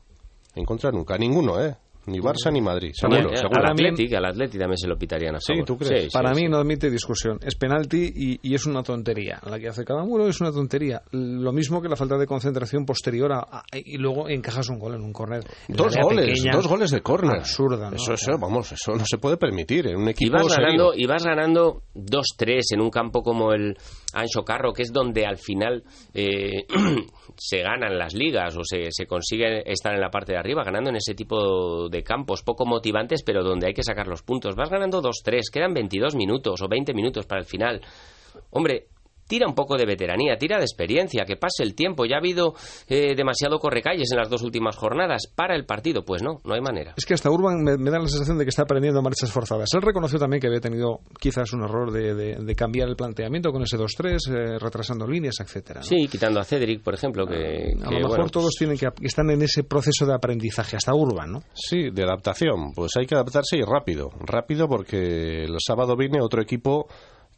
En 0.56 0.66
contra 0.66 0.92
nunca. 0.92 1.18
Ninguno, 1.18 1.62
¿eh? 1.64 1.76
Ni 2.08 2.20
Barça 2.20 2.52
ni 2.52 2.62
Madrid. 2.62 2.90
Y 2.90 2.94
Seguro, 3.00 3.30
al- 3.32 3.38
seguro. 3.38 3.62
Athletic, 3.72 4.14
al 4.14 4.26
Athletic 4.26 4.60
también 4.60 4.78
se 4.78 4.88
lo 4.88 4.98
pitarían 4.98 5.36
a 5.36 5.40
Sí, 5.40 5.54
favor. 5.54 5.66
¿tú 5.66 5.78
crees? 5.78 6.14
Para 6.14 6.30
sí, 6.34 6.42
mí 6.42 6.42
sí. 6.48 6.50
no 6.52 6.58
admite 6.58 6.90
discusión. 6.90 7.40
Es 7.42 7.56
penalti 7.56 8.12
y, 8.16 8.40
y 8.50 8.54
es 8.56 8.66
una 8.66 8.84
tontería. 8.84 9.40
La 9.50 9.60
que 9.60 9.68
hace 9.70 9.84
cada 9.84 10.04
muro 10.04 10.28
es 10.28 10.40
una 10.42 10.52
tontería. 10.52 11.02
Lo 11.12 11.52
mismo 11.52 11.82
que 11.82 11.90
la 11.90 11.96
falta 11.96 12.18
de 12.18 12.28
concentración 12.28 12.86
posterior 12.86 13.32
a, 13.34 13.40
a- 13.40 13.64
y 13.74 13.98
luego 13.98 14.30
encajas 14.30 14.70
un 14.70 14.80
gol 14.80 14.96
en 14.96 15.02
un 15.02 15.14
córner. 15.14 15.44
Dos 15.68 15.96
goles, 15.98 16.28
pequeña. 16.28 16.52
dos 16.54 16.68
goles 16.68 16.92
de 16.92 17.02
córner. 17.02 17.38
Absurda, 17.38 17.90
¿no? 17.90 17.96
Eso, 17.96 18.14
eso, 18.14 18.38
vamos, 18.40 18.72
eso 18.72 18.94
no 18.96 19.06
se 19.06 19.18
puede 19.18 19.38
permitir 19.38 19.88
en 19.88 19.98
un 19.98 20.08
Y 20.08 20.12
equipo 20.12 20.34
vas 20.34 20.48
serio. 20.54 20.64
ganando, 20.68 20.92
y 20.96 21.06
vas 21.08 21.24
ganando 21.26 21.82
2-3 21.96 22.62
en 22.74 22.82
un 22.82 22.90
campo 22.90 23.22
como 23.24 23.52
el 23.54 23.76
Ancho 24.14 24.44
Carro, 24.44 24.74
que 24.74 24.84
es 24.84 24.92
donde 24.94 25.26
al 25.26 25.38
final 25.38 25.84
eh, 26.14 26.66
se 27.38 27.60
ganan 27.62 27.98
las 27.98 28.14
ligas 28.14 28.56
o 28.58 28.62
se, 28.64 28.88
se 28.92 29.06
consigue 29.08 29.70
estar 29.72 29.94
en 29.94 30.02
la 30.02 30.10
parte 30.10 30.34
de 30.34 30.38
arriba, 30.40 30.64
ganando 30.64 30.90
en 30.90 30.98
ese 30.98 31.14
tipo 31.16 31.90
de 31.90 31.95
campos 32.04 32.44
poco 32.44 32.66
motivantes, 32.66 33.24
pero 33.24 33.44
donde 33.44 33.68
hay 33.68 33.74
que 33.74 33.84
sacar 33.84 34.08
los 34.08 34.24
puntos. 34.24 34.56
Vas 34.56 34.70
ganando 34.70 35.02
2-3, 35.02 35.42
quedan 35.52 35.74
22 35.74 36.16
minutos 36.16 36.62
o 36.62 36.68
20 36.68 36.94
minutos 36.94 37.26
para 37.26 37.42
el 37.42 37.46
final. 37.46 37.82
Hombre, 38.52 38.88
tira 39.28 39.48
un 39.48 39.56
poco 39.56 39.78
de 39.78 39.86
veteranía, 39.86 40.38
tira 40.38 40.58
de 40.58 40.64
experiencia, 40.64 41.26
que 41.26 41.36
pase 41.36 41.64
el 41.64 41.76
tiempo. 41.76 42.06
Ya 42.06 42.16
ha 42.16 42.20
habido 42.20 42.54
eh, 42.88 43.16
demasiado 43.16 43.60
correcalles 43.60 44.10
en 44.12 44.18
las 44.20 44.30
dos 44.30 44.42
últimas 44.44 44.76
jornadas. 44.76 45.24
Para 45.36 45.56
el 45.56 45.66
partido, 45.66 46.04
pues 46.06 46.22
no, 46.24 46.42
no 46.44 46.54
hay 46.54 46.62
manera. 46.62 46.94
Es 46.98 47.06
que 47.06 47.14
hasta 47.14 47.30
Urban 47.32 47.64
me, 47.64 47.78
me 47.78 47.92
da 47.92 48.00
la 48.00 48.08
sensación 48.08 48.38
de 48.38 48.46
que 48.46 48.50
está 48.50 48.64
aprendiendo 48.64 49.00
a 49.00 49.04
marchas 49.04 49.32
forzadas. 49.32 49.70
Él 49.74 49.82
reconoció 49.82 50.20
también 50.20 50.40
que 50.42 50.48
había 50.48 50.60
tenido 50.62 51.00
quizás 51.20 51.52
un 51.54 51.64
error 51.64 51.92
de, 51.92 52.14
de- 52.14 52.36
de 52.36 52.56
cambiar 52.56 52.90
el 52.90 52.96
planteamiento 52.96 53.52
con 53.52 53.62
ese 53.64 53.78
2-3, 53.78 54.18
eh, 54.30 54.60
retrasando 54.60 55.08
líneas, 55.08 55.36
etcétera. 55.40 55.80
¿no? 55.82 55.86
Sí, 55.86 56.08
quitando 56.08 56.40
a 56.40 56.44
Cedric, 56.44 56.82
por 56.84 56.94
ejemplo, 56.94 57.26
que, 57.26 57.36
A 57.36 57.90
que, 57.90 57.96
lo 57.96 58.00
mejor 58.00 58.08
bueno, 58.10 58.30
todos 58.30 58.52
tienen 58.58 58.78
que 58.78 58.86
que 58.96 59.08
están 59.08 59.30
en 59.32 59.42
ese 59.42 59.64
proceso 59.64 60.06
de 60.06 60.14
aprendizaje, 60.14 60.76
hasta 60.78 60.94
Urban, 60.94 61.32
¿no? 61.32 61.40
Sí, 61.54 61.90
de 61.92 62.04
adaptación. 62.04 62.72
Pues 62.76 62.92
hay 62.98 63.06
que 63.06 63.16
adaptarse 63.16 63.58
y 63.58 63.62
rápido. 63.64 64.10
Rápido 64.20 64.68
porque 64.68 65.44
el 65.44 65.56
sábado 65.60 65.96
viene 65.98 66.20
otro 66.22 66.42
equipo 66.42 66.88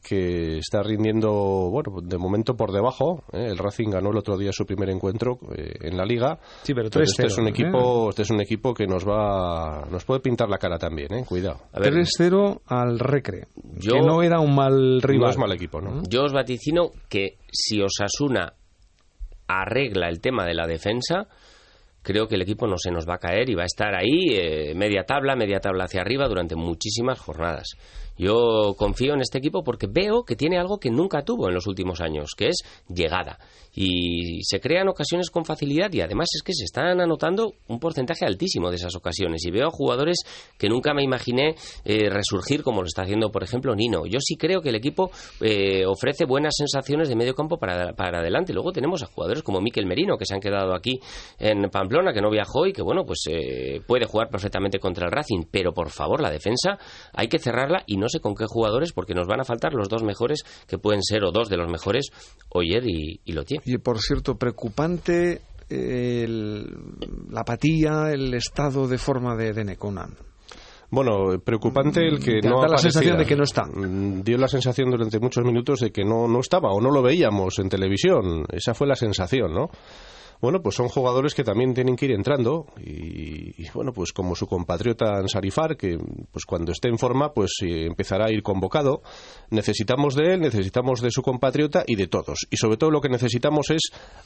que 0.08 0.58
está 0.60 0.82
rindiendo, 0.84 1.30
bueno, 1.70 2.02
de 2.02 2.18
momento 2.18 2.56
por 2.56 2.72
debajo. 2.72 3.24
¿eh? 3.34 3.48
El 3.50 3.58
Racing 3.58 3.90
ganó 3.90 4.12
el 4.12 4.18
otro 4.18 4.38
día 4.38 4.52
su 4.54 4.66
primer 4.66 4.90
encuentro 4.90 5.40
eh, 5.56 5.74
en 5.82 5.98
la 5.98 6.06
Liga. 6.06 6.40
Sí, 6.64 6.74
pero 6.74 6.90
Pero 6.90 7.04
este 7.04 7.24
3-0, 7.24 7.26
es 7.28 7.38
un 7.38 7.48
¿eh? 7.48 7.50
equipo, 7.50 8.10
este 8.10 8.22
es 8.22 8.30
un 8.30 8.42
equipo 8.42 8.74
que 8.74 8.88
nos 8.88 9.06
va, 9.08 9.86
nos 9.92 10.06
puede 10.06 10.22
pintar 10.22 10.50
la 10.50 10.58
cara 10.58 10.78
también, 10.78 11.14
¿eh? 11.14 11.26
Cuidado. 11.28 11.60
A 11.74 11.80
ver, 11.80 11.94
3-0 11.94 12.62
al 12.68 13.00
Recre, 13.00 13.48
Yo- 13.80 13.94
que 13.94 14.02
no 14.02 14.22
era 14.24 14.40
un 14.40 14.56
mal 14.56 15.02
rival. 15.02 15.26
No 15.26 15.30
es 15.32 15.38
mal 15.38 15.52
equipo, 15.52 15.82
¿no? 15.82 16.02
Yo 16.10 16.24
os 16.24 16.34
vaticino 16.34 16.92
que 17.10 17.38
si 17.52 17.82
Osasuna 17.82 18.54
arregla 19.48 20.10
el 20.10 20.20
tema 20.20 20.46
de 20.46 20.54
la 20.54 20.68
defensa, 20.68 21.28
creo 22.02 22.28
que 22.28 22.36
el 22.36 22.42
equipo 22.42 22.68
no 22.68 22.76
se 22.78 22.92
nos 22.92 23.08
va 23.08 23.16
a 23.16 23.20
caer 23.20 23.50
y 23.50 23.56
va 23.56 23.64
a 23.64 23.66
estar 23.66 23.96
ahí 23.96 24.30
eh, 24.32 24.74
media 24.76 25.04
tabla, 25.04 25.36
media 25.36 25.60
tabla 25.60 25.86
hacia 25.86 26.02
arriba 26.02 26.28
durante 26.28 26.56
muchísimas 26.56 27.20
jornadas. 27.20 27.68
Yo 28.18 28.74
confío 28.78 29.14
en 29.14 29.22
este 29.22 29.38
equipo 29.38 29.64
porque 29.64 29.88
veo 29.88 30.24
que 30.24 30.36
tiene 30.36 30.58
algo 30.58 30.80
que 30.80 30.90
nunca 30.90 31.24
tuvo 31.24 31.48
en 31.48 31.54
los 31.54 31.68
últimos 31.68 32.02
años, 32.02 32.32
que 32.36 32.48
es 32.48 32.58
llegada. 32.88 33.38
Y 33.80 34.44
se 34.44 34.60
crean 34.60 34.88
ocasiones 34.88 35.30
con 35.30 35.46
facilidad 35.46 35.94
y 35.94 36.02
además 36.02 36.30
es 36.34 36.42
que 36.42 36.54
se 36.54 36.64
están 36.64 37.00
anotando 37.00 37.54
un 37.68 37.80
porcentaje 37.80 38.26
altísimo 38.26 38.72
de 38.72 38.78
esas 38.78 38.96
ocasiones. 38.96 39.46
Y 39.46 39.52
veo 39.52 39.68
a 39.68 39.72
jugadores 39.72 40.18
que 40.58 40.68
nunca 40.68 40.96
me 40.96 41.04
imaginé 41.04 41.54
eh, 41.86 42.10
resurgir 42.10 42.64
como 42.64 42.82
lo 42.82 42.88
está 42.88 43.04
haciendo, 43.04 43.32
por 43.32 43.44
ejemplo, 43.44 43.76
Nino. 43.76 44.08
Yo 44.08 44.18
sí 44.20 44.36
creo 44.36 44.62
que 44.62 44.70
el 44.70 44.76
equipo 44.76 45.12
eh, 45.42 45.86
ofrece 45.86 46.26
buenas 46.26 46.56
sensaciones 46.58 47.08
de 47.08 47.16
medio 47.16 47.36
campo 47.36 47.58
para, 47.60 47.94
para 47.94 48.18
adelante. 48.18 48.52
Luego 48.52 48.72
tenemos 48.72 49.04
a 49.04 49.06
jugadores 49.06 49.44
como 49.44 49.62
Miquel 49.62 49.86
Merino, 49.86 50.18
que 50.18 50.26
se 50.26 50.34
han 50.34 50.42
quedado 50.42 50.74
aquí 50.74 51.00
en 51.38 51.70
Pamplona, 51.70 52.14
que 52.14 52.22
no 52.22 52.32
viajó 52.32 52.66
y 52.66 52.74
que, 52.74 52.82
bueno, 52.82 53.04
pues 53.06 53.26
eh, 53.30 53.82
puede 53.86 54.06
jugar 54.06 54.30
perfectamente 54.30 54.80
contra 54.80 55.06
el 55.06 55.12
Racing. 55.12 55.44
Pero, 55.52 55.72
por 55.72 55.92
favor, 55.92 56.20
la 56.20 56.32
defensa 56.32 56.80
hay 57.14 57.28
que 57.28 57.38
cerrarla 57.38 57.84
y 57.86 57.98
no 57.98 58.07
sé 58.10 58.20
con 58.20 58.36
qué 58.36 58.46
jugadores 58.48 58.94
porque 58.94 59.14
nos 59.14 59.28
van 59.28 59.42
a 59.42 59.46
faltar 59.46 59.74
los 59.74 59.90
dos 59.90 60.04
mejores 60.04 60.44
que 60.68 60.78
pueden 60.78 61.02
ser 61.04 61.24
o 61.24 61.32
dos 61.32 61.50
de 61.50 61.58
los 61.58 61.70
mejores 61.72 62.10
Oyer 62.50 62.84
y, 62.88 63.20
y 63.26 63.32
Lotier. 63.34 63.62
Y 63.66 63.78
por 63.78 64.00
cierto, 64.00 64.36
preocupante 64.36 65.42
el- 65.70 66.66
la 67.30 67.42
apatía, 67.42 68.12
el 68.12 68.34
estado 68.34 68.88
de 68.88 68.98
forma 68.98 69.36
de, 69.36 69.54
de 69.54 69.64
Neconan. 69.66 70.16
Bueno, 70.90 71.38
preocupante 71.44 72.00
el 72.08 72.20
que 72.24 72.40
Te 72.40 72.48
no 72.48 72.62
da 72.62 72.70
la 72.70 72.78
sensación 72.78 73.18
de 73.18 73.26
que 73.26 73.36
no 73.36 73.44
está. 73.44 73.66
Mm, 73.66 74.22
Dio 74.24 74.38
la 74.38 74.48
sensación 74.48 74.90
durante 74.90 75.20
muchos 75.20 75.44
minutos 75.44 75.82
de 75.82 75.92
que 75.92 76.06
no, 76.06 76.30
no 76.30 76.40
estaba 76.40 76.72
o 76.72 76.80
no 76.80 76.92
lo 76.92 77.02
veíamos 77.02 77.60
en 77.60 77.68
televisión. 77.68 78.46
Esa 78.50 78.74
fue 78.74 78.88
la 78.88 78.96
sensación, 78.96 79.54
¿no? 79.54 79.70
Bueno, 80.42 80.62
pues 80.62 80.76
son 80.76 80.88
jugadores 80.88 81.34
que 81.34 81.44
también 81.44 81.74
tienen 81.74 81.96
que 81.96 82.06
ir 82.06 82.12
entrando 82.12 82.66
y, 82.80 83.62
y, 83.64 83.70
bueno, 83.74 83.92
pues 83.94 84.14
como 84.14 84.36
su 84.36 84.46
compatriota 84.48 85.18
Ansarifar, 85.18 85.76
que 85.78 85.98
pues 86.32 86.46
cuando 86.46 86.72
esté 86.72 86.90
en 86.90 86.98
forma, 86.98 87.34
pues 87.34 87.52
eh, 87.64 87.86
empezará 87.86 88.26
a 88.28 88.32
ir 88.32 88.44
convocado. 88.44 89.02
Necesitamos 89.50 90.16
de 90.16 90.34
él, 90.34 90.42
necesitamos 90.42 91.02
de 91.02 91.10
su 91.12 91.22
compatriota 91.22 91.84
y 91.88 91.96
de 91.96 92.08
todos. 92.08 92.48
Y 92.52 92.58
sobre 92.58 92.78
todo 92.78 92.92
lo 92.92 93.02
que 93.02 93.10
necesitamos 93.10 93.70
es 93.72 93.82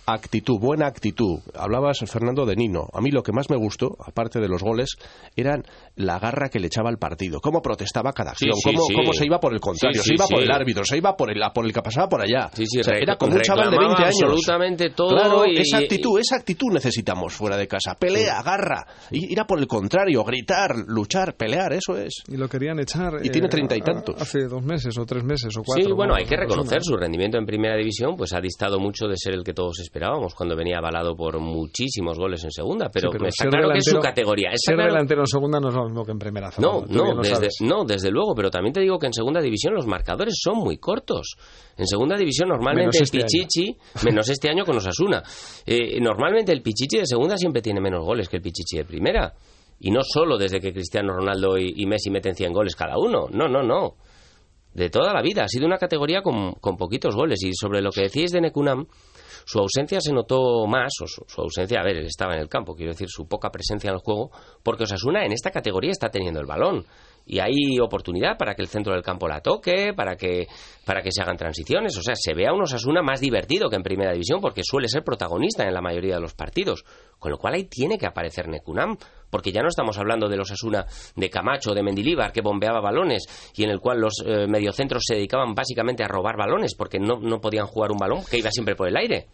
actitud, 0.05 0.59
buena 0.59 0.87
actitud. 0.87 1.39
Hablabas, 1.55 1.99
Fernando, 2.07 2.45
de 2.45 2.55
Nino. 2.55 2.87
A 2.93 3.01
mí 3.01 3.11
lo 3.11 3.23
que 3.23 3.31
más 3.31 3.49
me 3.49 3.55
gustó, 3.57 3.95
aparte 4.05 4.39
de 4.39 4.47
los 4.47 4.63
goles, 4.63 4.95
eran 5.35 5.63
la 5.95 6.19
garra 6.19 6.49
que 6.49 6.59
le 6.59 6.67
echaba 6.67 6.89
al 6.89 6.97
partido. 6.97 7.39
Cómo 7.39 7.61
protestaba 7.61 8.11
cada 8.13 8.31
acción, 8.31 8.53
sí, 8.55 8.61
cómo, 8.73 8.85
sí. 8.85 8.93
cómo 8.95 9.13
se 9.13 9.25
iba 9.25 9.39
por 9.39 9.53
el 9.53 9.59
contrario, 9.59 10.01
se 10.01 10.13
iba 10.15 10.27
por 10.27 10.41
el 10.41 10.51
árbitro, 10.51 10.83
se 10.85 10.97
iba 10.97 11.15
por 11.15 11.29
el, 11.31 11.41
por 11.53 11.65
el 11.65 11.73
que 11.73 11.81
pasaba 11.81 12.09
por 12.09 12.21
allá. 12.21 12.49
Sí, 12.53 12.65
sí, 12.65 12.79
O 12.79 12.83
sea, 12.83 12.97
era 12.97 13.15
como 13.17 13.35
un 13.35 13.41
chaval 13.41 13.65
de 13.69 13.77
reclamaba 13.77 13.99
20 13.99 14.03
años. 14.03 14.23
absolutamente 14.23 14.89
todo 14.89 15.09
Claro, 15.09 15.45
y- 15.45 15.57
esa 15.57 15.77
actitud, 15.77 16.00
esa 16.19 16.35
actitud 16.37 16.71
necesitamos 16.71 17.33
fuera 17.33 17.57
de 17.57 17.67
casa. 17.67 17.95
Pelea, 17.95 18.41
garra, 18.43 18.85
y- 19.09 19.31
ir 19.31 19.39
a 19.39 19.45
por 19.45 19.59
el 19.59 19.67
contrario, 19.67 20.23
gritar, 20.23 20.75
luchar, 20.87 21.35
pelear, 21.35 21.73
eso 21.73 21.97
es. 21.97 22.23
Y 22.27 22.37
lo 22.37 22.47
querían 22.47 22.79
echar. 22.79 23.13
Y 23.23 23.29
tiene 23.29 23.47
treinta 23.49 23.75
y 23.75 23.81
tantos. 23.81 24.21
Hace 24.21 24.45
dos 24.47 24.63
meses 24.63 24.97
o 24.97 25.05
tres 25.05 25.23
meses 25.23 25.55
o 25.57 25.63
cuatro. 25.63 25.83
Sí, 25.85 25.91
bueno, 25.91 26.13
¿no? 26.13 26.19
hay 26.19 26.25
que 26.25 26.35
reconocer 26.37 26.81
su 26.83 26.95
rendimiento 26.97 27.37
en 27.37 27.45
primera 27.45 27.75
división, 27.77 28.15
pues 28.15 28.33
ha 28.33 28.41
distado 28.41 28.79
mucho 28.79 29.07
de 29.07 29.15
ser 29.17 29.33
el 29.33 29.43
que 29.43 29.53
todos 29.53 29.79
esperábamos 29.79 30.33
cuando 30.35 30.55
venía 30.55 30.77
avalado 30.77 31.15
por 31.15 31.39
muchísimos 31.39 32.17
goles 32.17 32.43
en 32.43 32.51
segunda, 32.51 32.89
pero, 32.91 33.09
Sí, 33.11 33.17
pero 33.17 33.29
está 33.29 33.47
claro 33.47 33.69
que 33.71 33.77
es 33.79 33.85
su 33.85 33.99
categoría. 33.99 34.49
Está 34.49 34.71
Ser 34.71 34.75
claro- 34.75 34.93
delantero 34.93 35.21
en 35.21 35.27
segunda 35.27 35.59
no 35.59 35.69
es 35.69 35.73
lo 35.75 35.83
mismo 35.85 36.05
que 36.05 36.11
en 36.11 36.19
primera. 36.19 36.49
No, 36.57 36.83
tú 36.83 36.93
no, 36.93 37.13
lo 37.13 37.21
desde, 37.21 37.47
no, 37.61 37.83
desde 37.85 38.09
luego, 38.11 38.33
pero 38.35 38.49
también 38.49 38.73
te 38.73 38.81
digo 38.81 38.97
que 38.99 39.07
en 39.07 39.13
segunda 39.13 39.41
división 39.41 39.73
los 39.73 39.85
marcadores 39.87 40.35
son 40.41 40.57
muy 40.59 40.77
cortos. 40.77 41.35
En 41.81 41.87
segunda 41.87 42.15
división 42.15 42.49
normalmente 42.49 42.95
Menos 42.95 42.95
el 42.97 43.01
este 43.01 43.17
año. 43.17 43.25
Pichichi, 43.25 43.77
menos 44.05 44.29
este 44.29 44.49
año 44.51 44.63
con 44.63 44.77
Osasuna, 44.77 45.23
eh, 45.65 45.99
normalmente 45.99 46.51
el 46.51 46.61
Pichichi 46.61 46.99
de 46.99 47.07
segunda 47.07 47.35
siempre 47.35 47.59
tiene 47.59 47.81
menos 47.81 48.05
goles 48.05 48.29
que 48.29 48.35
el 48.37 48.43
Pichichi 48.43 48.77
de 48.77 48.85
primera. 48.85 49.33
Y 49.79 49.89
no 49.89 50.01
solo 50.03 50.37
desde 50.37 50.59
que 50.59 50.71
Cristiano 50.73 51.11
Ronaldo 51.11 51.57
y, 51.57 51.73
y 51.77 51.87
Messi 51.87 52.11
meten 52.11 52.35
100 52.35 52.53
goles 52.53 52.75
cada 52.75 52.99
uno, 52.99 53.25
no, 53.31 53.47
no, 53.47 53.63
no. 53.63 53.95
De 54.75 54.91
toda 54.91 55.11
la 55.11 55.23
vida, 55.23 55.45
ha 55.45 55.47
sido 55.47 55.65
una 55.65 55.79
categoría 55.79 56.21
con, 56.21 56.51
con 56.61 56.77
poquitos 56.77 57.15
goles. 57.15 57.41
Y 57.43 57.51
sobre 57.55 57.81
lo 57.81 57.89
que 57.89 58.01
decís 58.01 58.31
de 58.31 58.41
Nekunam, 58.41 58.85
su 59.43 59.57
ausencia 59.57 59.99
se 59.99 60.13
notó 60.13 60.67
más, 60.67 60.93
o 61.01 61.07
su, 61.07 61.23
su 61.27 61.41
ausencia, 61.41 61.79
a 61.79 61.83
ver, 61.83 61.97
él 61.97 62.05
estaba 62.05 62.35
en 62.35 62.41
el 62.41 62.47
campo, 62.47 62.75
quiero 62.75 62.91
decir, 62.91 63.07
su 63.09 63.27
poca 63.27 63.49
presencia 63.49 63.89
en 63.89 63.95
el 63.95 64.01
juego, 64.01 64.29
porque 64.61 64.83
Osasuna 64.83 65.25
en 65.25 65.31
esta 65.31 65.49
categoría 65.49 65.89
está 65.89 66.09
teniendo 66.09 66.39
el 66.39 66.45
balón. 66.45 66.85
Y 67.25 67.39
hay 67.39 67.79
oportunidad 67.81 68.37
para 68.37 68.55
que 68.55 68.61
el 68.61 68.67
centro 68.67 68.93
del 68.93 69.03
campo 69.03 69.27
la 69.27 69.39
toque, 69.41 69.93
para 69.95 70.15
que, 70.15 70.47
para 70.85 71.01
que 71.01 71.11
se 71.11 71.21
hagan 71.21 71.37
transiciones. 71.37 71.97
O 71.97 72.01
sea, 72.01 72.15
se 72.15 72.33
vea 72.33 72.51
un 72.53 72.61
Osasuna 72.63 73.01
más 73.01 73.21
divertido 73.21 73.69
que 73.69 73.75
en 73.77 73.83
primera 73.83 74.11
división, 74.11 74.41
porque 74.41 74.61
suele 74.63 74.87
ser 74.89 75.03
protagonista 75.03 75.63
en 75.65 75.73
la 75.73 75.81
mayoría 75.81 76.15
de 76.15 76.21
los 76.21 76.33
partidos. 76.33 76.83
Con 77.19 77.31
lo 77.31 77.37
cual 77.37 77.53
ahí 77.53 77.65
tiene 77.65 77.97
que 77.97 78.05
aparecer 78.07 78.47
Nekunam, 78.49 78.97
porque 79.29 79.51
ya 79.51 79.61
no 79.61 79.69
estamos 79.69 79.97
hablando 79.97 80.27
del 80.27 80.41
Osasuna 80.41 80.85
de 81.15 81.29
Camacho, 81.29 81.73
de 81.73 81.83
Mendilíbar, 81.83 82.31
que 82.33 82.41
bombeaba 82.41 82.81
balones 82.81 83.23
y 83.55 83.63
en 83.63 83.69
el 83.69 83.79
cual 83.79 83.99
los 84.01 84.13
eh, 84.25 84.47
mediocentros 84.47 85.03
se 85.05 85.15
dedicaban 85.15 85.53
básicamente 85.53 86.03
a 86.03 86.07
robar 86.07 86.35
balones, 86.35 86.75
porque 86.75 86.99
no, 86.99 87.19
no 87.21 87.39
podían 87.39 87.67
jugar 87.67 87.91
un 87.91 87.97
balón 87.99 88.21
que 88.29 88.39
iba 88.39 88.49
siempre 88.51 88.75
por 88.75 88.87
el 88.89 88.97
aire. 88.97 89.27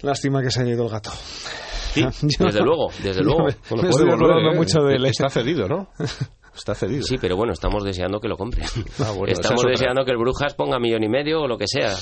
Lástima 0.00 0.42
que 0.42 0.50
se 0.50 0.62
haya 0.62 0.72
ido 0.72 0.84
el 0.84 0.90
gato. 0.90 1.10
Sí, 1.10 2.02
desde 2.38 2.60
luego, 2.62 2.88
desde 3.02 3.22
luego. 3.22 3.44
me- 3.44 3.54
Bueno, 3.54 3.56
me 3.70 3.76
puede 3.76 3.90
estoy 3.90 4.04
volver, 4.06 4.14
acordando 4.14 4.50
¿eh? 4.50 4.56
mucho 4.56 4.80
de 4.82 4.94
él. 4.96 5.04
Está 5.06 5.28
cedido, 5.30 5.68
¿no? 5.68 5.88
Está 6.54 6.74
cedido. 6.74 7.02
Sí, 7.02 7.16
pero 7.20 7.36
bueno, 7.36 7.52
estamos 7.52 7.84
deseando 7.84 8.20
que 8.20 8.28
lo 8.28 8.36
compre. 8.36 8.64
Ah, 9.00 9.10
bueno, 9.16 9.26
estamos 9.32 9.64
deseando 9.64 10.04
que 10.04 10.12
el 10.12 10.18
Brujas 10.18 10.54
ponga 10.54 10.78
millón 10.78 11.02
y 11.02 11.08
medio 11.08 11.42
o 11.42 11.48
lo 11.48 11.58
que 11.58 11.66
sea. 11.66 11.94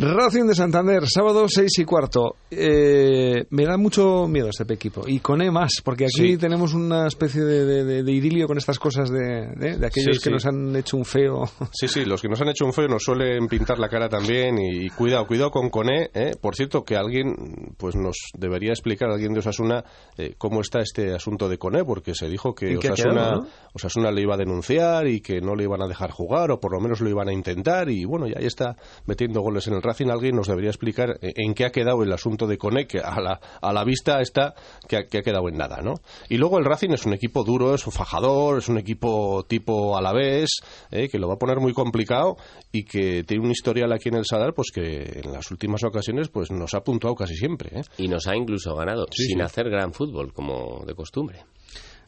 Racing 0.00 0.44
de 0.46 0.54
Santander, 0.54 1.02
sábado 1.08 1.46
6 1.48 1.80
y 1.80 1.84
cuarto. 1.84 2.36
Eh, 2.52 3.46
me 3.50 3.64
da 3.64 3.76
mucho 3.76 4.28
miedo 4.28 4.48
este 4.48 4.62
equipo. 4.72 5.02
Y 5.08 5.18
con 5.18 5.42
E 5.42 5.50
más, 5.50 5.72
porque 5.84 6.04
aquí 6.04 6.32
Sí. 6.34 6.36
tenemos 6.38 6.72
una 6.72 7.08
especie 7.08 7.42
de, 7.42 7.64
de- 7.64 7.84
de- 7.84 8.02
de 8.04 8.12
idilio 8.12 8.46
con 8.46 8.56
estas 8.58 8.78
cosas 8.78 9.10
de, 9.10 9.74
aquellos 9.84 10.18
Sí, 10.18 10.22
que 10.22 10.30
nos 10.30 10.46
han 10.46 10.76
hecho 10.76 10.96
un 10.96 11.04
feo. 11.04 11.42
Sí, 11.72 11.88
sí, 11.88 12.04
los 12.04 12.22
que 12.22 12.28
nos 12.28 12.40
han 12.40 12.48
hecho 12.48 12.64
un 12.64 12.72
feo 12.72 12.86
nos 12.86 13.02
suelen 13.02 13.48
pintar 13.48 13.80
la 13.80 13.88
cara 13.88 14.08
también 14.08 14.56
y, 14.58 14.86
y 14.86 14.90
cuidado, 14.90 15.26
cuidado 15.26 15.50
con 15.50 15.68
Coné. 15.68 16.10
¿eh? 16.14 16.36
Por 16.40 16.54
cierto, 16.54 16.84
que 16.84 16.96
alguien 16.96 17.34
pues 17.76 17.96
nos 17.96 18.16
debería 18.38 18.70
explicar, 18.70 19.10
alguien 19.10 19.32
de 19.32 19.40
Osasuna, 19.40 19.82
eh, 20.16 20.34
cómo 20.38 20.60
está 20.60 20.78
este 20.80 21.12
asunto 21.12 21.48
de 21.48 21.58
Coné, 21.58 21.84
porque 21.84 22.14
se 22.14 22.28
dijo 22.28 22.54
que 22.54 22.74
¿En 22.74 22.78
qué 22.78 22.88
ha 22.88 22.92
Osasuna, 22.92 23.14
quedado, 23.14 23.40
no? 23.42 23.48
Osasuna 23.74 24.12
le 24.12 24.22
iba 24.22 24.34
a 24.34 24.38
denunciar 24.38 25.08
y 25.08 25.20
que 25.20 25.40
no 25.40 25.56
le 25.56 25.64
iban 25.64 25.82
a 25.82 25.88
dejar 25.88 26.12
jugar 26.12 26.52
o 26.52 26.60
por 26.60 26.72
lo 26.72 26.80
menos 26.80 27.00
lo 27.00 27.10
iban 27.10 27.28
a 27.28 27.32
intentar 27.32 27.90
y 27.90 28.04
bueno, 28.04 28.28
ya 28.28 28.38
ahí 28.38 28.46
está 28.46 28.76
metiendo 29.06 29.40
goles 29.40 29.66
en 29.66 29.74
el 29.74 29.82
Racing. 29.88 30.08
Alguien 30.10 30.36
nos 30.36 30.46
debería 30.46 30.70
explicar 30.70 31.18
eh, 31.22 31.32
en 31.36 31.54
qué 31.54 31.64
ha 31.64 31.70
quedado 31.70 32.02
el 32.02 32.12
asunto 32.12 32.46
de 32.46 32.58
Coné, 32.58 32.86
que 32.86 33.00
a 33.00 33.20
la, 33.20 33.40
a 33.60 33.72
la 33.72 33.84
vista 33.84 34.20
está 34.20 34.54
que 34.86 34.96
ha, 34.98 35.06
que 35.06 35.18
ha 35.18 35.22
quedado 35.22 35.48
en 35.48 35.56
nada, 35.56 35.80
¿no? 35.82 35.94
Y 36.28 36.36
luego 36.36 36.58
el 36.58 36.64
Racing 36.64 36.90
es 36.90 37.06
un 37.06 37.14
equipo 37.14 37.42
duro, 37.44 37.74
es 37.74 37.86
un 37.86 37.92
fajador, 37.92 38.58
es 38.58 38.68
un 38.68 38.78
equipo 38.78 39.44
tipo 39.48 39.96
alavés, 39.96 40.50
eh, 40.90 41.08
que 41.08 41.18
lo 41.18 41.28
va 41.28 41.34
a 41.34 41.38
poner 41.38 41.58
muy 41.60 41.72
complicado 41.72 42.36
y 42.70 42.84
que 42.84 43.24
tiene 43.24 43.44
un 43.44 43.50
historial 43.50 43.92
aquí 43.92 44.08
en 44.10 44.16
el 44.16 44.24
Sadar, 44.26 44.52
pues 44.54 44.68
que 44.72 45.20
en 45.24 45.32
las 45.32 45.50
últimas 45.50 45.82
ocasiones 45.84 46.28
pues 46.28 46.50
nos 46.50 46.74
ha 46.74 46.80
puntuado 46.80 47.16
casi 47.16 47.34
siempre, 47.34 47.80
¿eh? 47.80 47.82
Y 47.98 48.08
nos 48.08 48.26
ha 48.26 48.36
incluso 48.36 48.74
ganado, 48.76 49.06
Sí, 49.10 49.24
sin 49.24 49.38
sí. 49.38 49.42
hacer 49.42 49.70
gran 49.70 49.92
fútbol, 49.92 50.32
como 50.32 50.84
de 50.86 50.94
costumbre. 50.94 51.44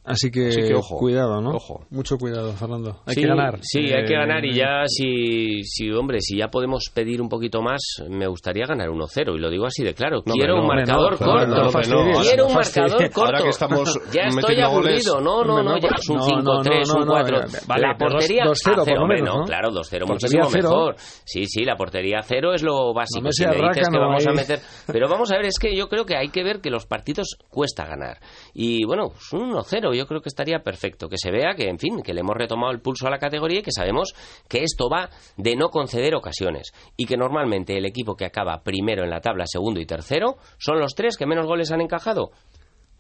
Así 0.05 0.31
que, 0.31 0.49
Así 0.49 0.63
que 0.63 0.75
ojo, 0.75 0.97
cuidado, 0.97 1.41
¿no? 1.43 1.51
ojo. 1.51 1.85
Mucho 1.91 2.17
cuidado, 2.17 2.53
Fernando. 2.55 3.01
Hay 3.07 3.15
Sí, 3.15 3.21
que 3.21 3.27
ganar. 3.29 3.59
Sí, 3.63 3.79
hay 3.93 4.05
que 4.07 4.15
Eh, 4.15 4.19
ganar 4.19 4.45
y 4.45 4.55
ya, 4.55 4.83
si, 4.87 5.63
si, 5.65 5.91
hombre, 5.91 6.21
si 6.21 6.39
ya 6.39 6.49
podemos 6.49 6.85
pedir 6.95 7.21
un 7.21 7.29
poquito 7.29 7.61
más, 7.61 7.81
me 8.09 8.27
gustaría 8.27 8.65
ganar 8.67 8.89
1-0 8.89 9.35
y 9.37 9.39
lo 9.39 9.51
digo 9.51 9.67
así 9.67 9.85
de 9.85 9.93
claro. 9.95 10.23
No, 10.25 10.33
Quiero 10.33 10.59
hombre, 10.61 10.83
un 10.83 10.89
no, 10.89 10.95
marcador 10.97 11.13
no, 11.13 11.19
corto. 11.19 11.47
no, 11.47 12.13
no 12.15 12.21
Quiero 12.23 12.43
no 12.45 12.49
un 12.49 12.55
fastidies. 12.55 12.91
marcador 12.93 13.13
corto. 13.13 13.27
Ahora 13.27 13.43
que 13.43 13.49
estamos 13.51 14.01
ya 14.13 14.23
estoy 14.23 14.61
aburrido. 14.61 15.21
No, 15.21 15.45
no, 15.45 15.63
no, 15.63 15.79
ya 15.79 15.91
no, 15.91 15.97
es 15.99 16.09
un 16.09 16.17
no, 16.17 16.23
5-3, 16.25 16.35
no, 16.35 16.95
no, 16.95 17.01
un 17.01 17.07
no, 17.07 17.13
4. 17.13 17.41
vale, 17.67 17.83
la 17.87 17.95
portería 17.99 18.45
dos- 18.45 18.59
2-0 18.59 18.61
a 18.61 18.65
cero, 18.65 18.85
por 18.87 18.95
lo 18.97 19.03
hombre, 19.03 19.17
menos, 19.21 19.35
no, 19.35 19.41
¿no? 19.41 19.47
claro, 19.47 19.69
2-0 19.71 19.75
Portería 19.75 20.07
muchísimo 20.07 20.49
cero. 20.51 20.69
mejor. 20.71 20.95
Sí, 20.99 21.45
sí, 21.47 21.65
la 21.65 21.77
portería 21.77 22.21
cero 22.23 22.55
es 22.55 22.63
lo 22.63 22.95
básico. 22.95 23.21
No 23.21 23.25
me 23.29 23.33
si 23.33 23.45
me 23.47 23.69
dices 23.69 23.89
que 23.91 23.99
vamos 23.99 24.27
a 24.27 24.33
meter 24.33 24.61
pero 24.87 25.09
vamos 25.09 25.31
a 25.31 25.37
ver, 25.37 25.47
es 25.47 25.59
que 25.61 25.77
yo 25.77 25.89
creo 25.89 26.05
que 26.07 26.17
hay 26.17 26.31
que 26.31 26.43
ver 26.43 26.61
que 26.61 26.71
los 26.71 26.87
partidos 26.87 27.37
cuesta 27.51 27.85
ganar. 27.87 28.19
Y 28.55 28.85
bueno, 28.87 29.09
pues 29.11 29.33
un 29.33 29.53
1-0 29.53 29.90
yo 29.95 30.07
creo 30.07 30.21
que 30.21 30.29
estaría 30.29 30.61
perfecto. 30.61 31.09
Que 31.09 31.17
se 31.19 31.31
vea 31.31 31.55
que, 31.55 31.69
en 31.69 31.79
fin, 31.79 32.03
que 32.03 32.15
le 32.15 32.21
hemos 32.21 32.37
retomado 32.37 32.73
el 32.73 32.81
pulso 32.81 33.07
a 33.07 33.11
la 33.11 33.19
categoría 33.19 33.61
y 33.61 33.63
que 33.63 33.73
sabemos 33.73 34.15
que 34.49 34.63
esto 34.63 34.89
va 34.89 35.11
de 35.37 35.57
no 35.57 35.69
conceder 35.69 36.15
ocasiones. 36.15 36.73
Y 36.97 37.07
que 37.07 37.17
normalmente 37.17 37.77
el 37.77 37.87
equipo 37.87 38.17
que 38.17 38.25
acaba 38.25 38.63
primero 38.63 39.05
en 39.05 39.11
la 39.11 39.21
tabla, 39.21 39.45
segundo 39.47 39.81
y 39.81 39.87
tercero, 39.87 40.37
son 40.59 40.79
los 40.79 40.95
tres 40.95 41.17
que 41.17 41.27
menos 41.27 41.47
goles 41.47 41.71
han 41.71 41.81
encajado. 41.81 42.31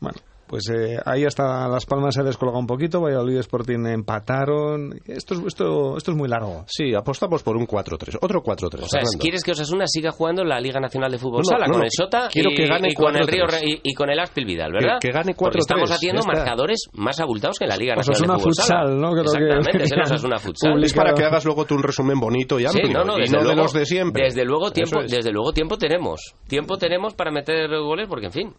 Bueno, 0.00 0.19
pues 0.47 0.64
eh, 0.71 0.99
ahí 1.04 1.25
hasta 1.25 1.69
Las 1.69 1.87
Palmas 1.87 2.14
se 2.14 2.23
ha 2.23 2.25
descolgado 2.25 2.59
un 2.59 2.66
poquito. 2.66 3.00
Valladolid 3.00 3.37
Sporting 3.38 3.87
empataron. 3.87 4.99
Esto 5.07 5.35
es, 5.35 5.40
esto, 5.47 5.97
esto 5.97 6.11
es 6.11 6.16
muy 6.16 6.28
largo. 6.28 6.64
Sí, 6.66 6.92
apostamos 6.95 7.42
por 7.45 7.57
un 7.57 7.66
4-3, 7.69 8.19
otro 8.21 8.42
4-3. 8.42 8.83
O 8.83 8.88
sea. 8.88 9.00
¿quieres 9.21 9.45
que 9.45 9.52
Osasuna 9.52 9.85
siga 9.87 10.11
jugando 10.11 10.42
en 10.42 10.49
la 10.49 10.59
Liga 10.61 10.80
Nacional 10.80 11.12
de 11.12 11.19
Fútbol 11.19 11.42
No, 11.42 11.45
Sala 11.45 11.66
no, 11.66 11.73
con 11.75 11.80
no. 11.80 11.85
el 11.85 11.90
Sota 11.92 12.28
Quiero 12.33 12.50
y, 12.50 12.54
que 12.57 12.66
gane 12.66 12.88
y 12.90 12.95
con 12.95 13.14
el 13.14 13.23
4-3. 13.23 13.30
Río 13.30 13.47
y, 13.69 13.80
y 13.85 13.95
con 13.95 14.11
el 14.11 14.19
Aspil 14.19 14.45
Vidal, 14.45 14.73
¿verdad? 14.73 14.99
Que- 15.00 15.09
que 15.09 15.12
gane 15.14 15.35
Porque 15.35 15.59
4-3, 15.59 15.61
estamos 15.61 15.90
haciendo 15.92 16.21
está. 16.21 16.33
marcadores 16.33 16.80
más 16.95 17.21
abultados 17.21 17.57
que 17.59 17.64
en 17.66 17.71
la 17.71 17.76
Liga 17.76 17.95
Pues 17.95 18.09
Nacional 18.09 18.37
Osasuna 18.37 18.37
de 18.37 18.40
Fútbol 18.42 18.54
Sala. 18.54 18.80
Futsal, 18.80 19.00
¿no? 19.00 19.11
Creo 19.12 19.23
que- 19.25 19.30
Exactamente, 19.30 19.85
es 19.85 19.92
el 19.92 19.97
que- 19.99 20.02
Osasuna 20.02 20.38
Futsal. 20.38 20.85
Es 20.85 20.95
para 20.95 21.14
que 21.14 21.25
hagas 21.25 21.45
luego 21.45 21.64
tú 21.64 21.75
un 21.76 21.83
resumen 21.83 22.19
bonito 22.19 22.59
y 22.59 22.64
amplio 22.66 22.87
Sí, 22.88 22.92
no, 22.92 23.04
no, 23.04 23.19
y 23.19 23.21
desde 23.21 23.37
no 23.37 23.42
luego, 23.42 23.57
de 23.57 23.62
los 23.62 23.73
de 23.73 23.87
siempre. 23.87 24.25
Desde 24.25 24.45
luego 24.45 24.73
tiempo, 24.73 25.00
es. 25.02 25.11
desde 25.12 25.30
luego 25.30 25.52
tiempo 25.52 25.76
tenemos. 25.78 26.35
Tiempo 26.49 26.76
tenemos 26.76 27.14
para 27.14 27.30
meter 27.30 27.69
goles 27.78 28.09
porque 28.09 28.26
en 28.26 28.33
fin. 28.33 28.54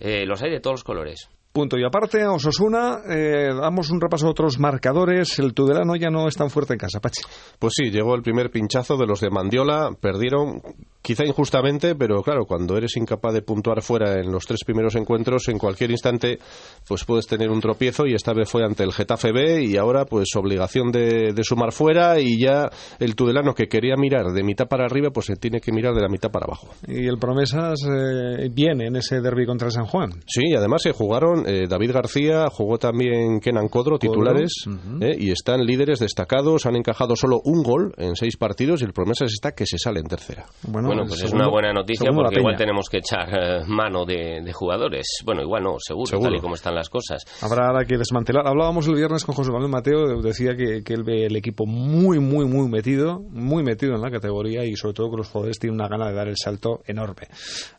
Eh, 0.00 0.26
los 0.26 0.42
hay 0.42 0.50
de 0.50 0.60
todos 0.60 0.74
los 0.74 0.84
colores. 0.84 1.28
Punto 1.52 1.78
y 1.78 1.84
aparte, 1.84 2.26
Osasuna, 2.26 3.00
eh, 3.06 3.50
damos 3.54 3.90
un 3.90 4.00
repaso 4.00 4.26
a 4.26 4.30
otros 4.30 4.58
marcadores. 4.58 5.38
El 5.38 5.52
Tudelano 5.52 5.96
ya 5.96 6.08
no 6.08 6.26
es 6.26 6.34
tan 6.34 6.48
fuerte 6.48 6.72
en 6.72 6.78
casa, 6.78 6.98
Pachi. 6.98 7.20
Pues 7.58 7.74
sí, 7.76 7.90
llegó 7.90 8.14
el 8.14 8.22
primer 8.22 8.50
pinchazo 8.50 8.96
de 8.96 9.06
los 9.06 9.20
de 9.20 9.28
Mandiola, 9.28 9.90
perdieron 10.00 10.62
quizá 11.02 11.26
injustamente, 11.26 11.94
pero 11.94 12.22
claro, 12.22 12.46
cuando 12.46 12.76
eres 12.76 12.96
incapaz 12.96 13.34
de 13.34 13.42
puntuar 13.42 13.82
fuera 13.82 14.20
en 14.20 14.30
los 14.30 14.46
tres 14.46 14.60
primeros 14.64 14.94
encuentros, 14.94 15.48
en 15.48 15.58
cualquier 15.58 15.90
instante, 15.90 16.38
pues 16.86 17.04
puedes 17.04 17.26
tener 17.26 17.50
un 17.50 17.60
tropiezo 17.60 18.06
y 18.06 18.14
esta 18.14 18.32
vez 18.32 18.48
fue 18.48 18.64
ante 18.64 18.84
el 18.84 18.92
Getafe 18.92 19.32
B 19.32 19.64
y 19.64 19.76
ahora 19.76 20.06
pues 20.06 20.28
obligación 20.36 20.92
de, 20.92 21.32
de 21.34 21.44
sumar 21.44 21.72
fuera 21.72 22.20
y 22.20 22.40
ya 22.40 22.70
el 23.00 23.16
Tudelano 23.16 23.52
que 23.52 23.66
quería 23.66 23.96
mirar 23.96 24.26
de 24.32 24.42
mitad 24.42 24.68
para 24.68 24.86
arriba, 24.86 25.10
pues 25.10 25.26
se 25.26 25.34
tiene 25.34 25.60
que 25.60 25.72
mirar 25.72 25.92
de 25.92 26.00
la 26.00 26.08
mitad 26.08 26.30
para 26.30 26.46
abajo. 26.46 26.68
Y 26.86 27.06
el 27.06 27.18
Promesas 27.18 27.80
eh, 27.84 28.48
viene 28.52 28.86
en 28.86 28.96
ese 28.96 29.20
derby 29.20 29.44
contra 29.44 29.66
el 29.66 29.72
San 29.72 29.86
Juan. 29.86 30.12
Sí, 30.26 30.42
y 30.46 30.54
además 30.54 30.82
se 30.82 30.92
jugaron 30.92 31.41
eh, 31.46 31.66
David 31.68 31.92
García, 31.92 32.48
jugó 32.50 32.78
también 32.78 33.40
Kenan 33.40 33.68
Codro, 33.68 33.98
titulares, 33.98 34.64
eh, 35.00 35.16
y 35.18 35.30
están 35.30 35.64
líderes 35.64 35.98
destacados, 36.00 36.66
han 36.66 36.76
encajado 36.76 37.16
solo 37.16 37.40
un 37.44 37.62
gol 37.62 37.92
en 37.98 38.16
seis 38.16 38.36
partidos 38.36 38.82
y 38.82 38.84
el 38.84 38.92
Promesas 38.92 39.32
está 39.32 39.52
que 39.52 39.66
se 39.66 39.78
sale 39.78 40.00
en 40.00 40.06
tercera. 40.06 40.46
Bueno, 40.66 41.04
pues 41.06 41.22
es 41.22 41.32
una 41.32 41.48
buena 41.48 41.72
noticia 41.72 42.10
porque 42.14 42.38
igual 42.38 42.56
tenemos 42.56 42.88
que 42.88 42.98
echar 42.98 43.28
eh, 43.32 43.64
mano 43.66 44.04
de, 44.04 44.40
de 44.42 44.52
jugadores. 44.52 45.06
Bueno, 45.24 45.42
igual 45.42 45.62
no, 45.62 45.76
seguro, 45.78 46.06
Seguro. 46.06 46.28
tal 46.30 46.38
y 46.38 46.40
como 46.40 46.54
están 46.54 46.74
las 46.74 46.88
cosas. 46.88 47.24
Habrá 47.40 47.68
ahora 47.68 47.84
que 47.84 47.96
desmantelar. 47.96 48.46
Hablábamos 48.46 48.86
el 48.88 48.94
viernes 48.94 49.24
con 49.24 49.34
José 49.34 49.50
Manuel 49.52 49.70
Mateo, 49.70 50.20
decía 50.22 50.54
que, 50.56 50.82
que 50.82 50.94
él 50.94 51.02
ve 51.04 51.26
el 51.26 51.36
equipo 51.36 51.66
muy, 51.66 52.18
muy, 52.18 52.46
muy 52.46 52.68
metido, 52.68 53.20
muy 53.30 53.62
metido 53.62 53.94
en 53.94 54.00
la 54.00 54.10
categoría 54.10 54.64
y 54.64 54.74
sobre 54.76 54.94
todo 54.94 55.10
que 55.10 55.16
los 55.18 55.28
jugadores 55.28 55.58
tienen 55.58 55.78
una 55.80 55.88
gana 55.88 56.08
de 56.08 56.14
dar 56.14 56.28
el 56.28 56.36
salto 56.36 56.80
enorme. 56.86 57.28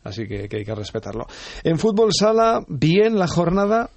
Así 0.02 0.26
que, 0.26 0.48
que 0.48 0.58
hay 0.58 0.64
que 0.64 0.74
respetarlo. 0.74 1.26
En 1.62 1.78
fútbol 1.78 2.10
sala, 2.12 2.64
bien 2.68 3.18
la 3.18 3.26
jornada, 3.26 3.53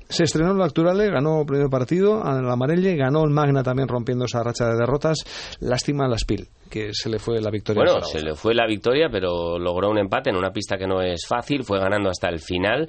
se 0.10 0.24
estrenó 0.24 0.52
el 0.52 0.62
Acturale, 0.62 1.10
ganó 1.10 1.42
el 1.42 1.46
primer 1.46 1.70
partido, 1.70 2.24
a 2.24 2.42
la 2.42 2.54
Amarelle, 2.54 2.96
ganó 2.96 3.24
el 3.24 3.32
Magna 3.32 3.64
también 3.64 3.88
rompiendo 3.88 4.26
esa 4.26 4.44
racha 4.44 4.66
de 4.68 4.76
derrotas. 4.78 5.18
Lástima 5.60 6.06
a 6.06 6.08
la 6.08 6.18
Spil, 6.18 6.48
que 6.70 6.90
se 6.94 7.10
le 7.10 7.20
fue 7.20 7.42
la 7.42 7.50
victoria. 7.50 7.82
al 7.82 7.88
Bueno, 7.88 8.06
se 8.06 8.22
le 8.22 8.36
fue 8.36 8.54
la 8.54 8.66
victoria, 8.68 9.08
pero 9.12 9.58
logró 9.60 9.90
un 9.90 9.98
empate 9.98 10.30
en 10.30 10.38
una 10.38 10.52
pista 10.52 10.78
que 10.78 10.88
no 10.88 11.02
es 11.02 11.26
fácil, 11.28 11.64
fue 11.64 11.80
ganando 11.80 12.10
hasta 12.10 12.30
el 12.30 12.40
final. 12.40 12.88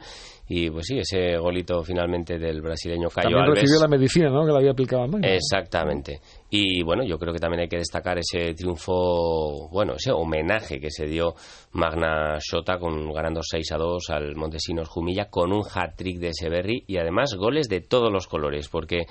Y 0.50 0.70
pues 0.70 0.86
sí, 0.86 0.98
ese 0.98 1.36
golito 1.36 1.82
finalmente 1.82 2.38
del 2.38 2.62
brasileño 2.62 3.08
Cayo 3.10 3.28
También 3.28 3.44
Alves. 3.44 3.60
recibió 3.60 3.80
la 3.82 3.88
medicina, 3.88 4.30
¿no? 4.30 4.46
Que 4.46 4.52
le 4.52 4.58
había 4.58 4.70
aplicado 4.70 5.02
al 5.02 5.10
Magna. 5.10 5.28
Exactamente. 5.28 6.20
Y 6.50 6.82
bueno, 6.82 7.04
yo 7.04 7.18
creo 7.18 7.34
que 7.34 7.40
también 7.40 7.60
hay 7.60 7.68
que 7.68 7.76
destacar 7.76 8.18
ese 8.18 8.54
triunfo, 8.54 9.68
bueno, 9.70 9.94
ese 9.96 10.12
homenaje 10.12 10.80
que 10.80 10.90
se 10.90 11.06
dio 11.06 11.34
Magna 11.72 12.38
Shota 12.38 12.78
con 12.78 13.12
ganando 13.12 13.42
6 13.42 13.72
a 13.72 13.76
2 13.76 14.10
al 14.10 14.34
Montesinos 14.34 14.88
Jumilla 14.88 15.28
con 15.28 15.52
un 15.52 15.62
hat-trick 15.62 16.18
de 16.18 16.32
Severri 16.32 16.84
y 16.86 16.96
además 16.96 17.34
goles 17.34 17.68
de 17.68 17.82
todos 17.82 18.10
los 18.10 18.26
colores, 18.26 18.68
porque 18.68 19.04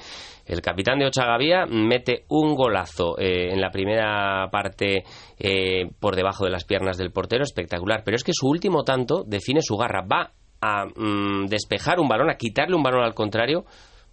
el 0.47 0.61
capitán 0.61 0.97
de 0.97 1.05
Ochagavía 1.05 1.67
mete 1.67 2.25
un 2.29 2.55
golazo 2.55 3.19
eh, 3.19 3.53
en 3.53 3.61
la 3.61 3.69
primera 3.69 4.49
parte 4.51 5.03
eh, 5.37 5.89
por 5.99 6.15
debajo 6.15 6.43
de 6.43 6.51
las 6.51 6.65
piernas 6.65 6.97
del 6.97 7.11
portero, 7.11 7.43
espectacular, 7.43 8.01
pero 8.03 8.15
es 8.15 8.23
que 8.23 8.33
su 8.33 8.47
último 8.47 8.83
tanto 8.83 9.23
define 9.23 9.61
su 9.61 9.77
garra, 9.77 10.01
va 10.01 10.31
a 10.59 10.85
mm, 10.85 11.45
despejar 11.45 11.99
un 11.99 12.07
balón, 12.07 12.31
a 12.31 12.37
quitarle 12.37 12.75
un 12.75 12.81
balón 12.81 13.03
al 13.03 13.13
contrario, 13.13 13.65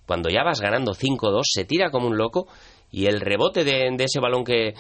cuando 0.07 0.29
ya 0.29 0.43
vas 0.45 0.61
ganando 0.61 0.93
5-2, 0.93 1.41
se 1.45 1.65
tira 1.65 1.91
como 1.91 2.09
un 2.09 2.19
loco 2.19 2.47
y 2.95 3.07
el 3.07 3.21
rebote 3.21 3.65
de, 3.65 3.91
de 3.91 4.05
ese 4.05 4.21
balón 4.21 4.45
que, 4.45 4.75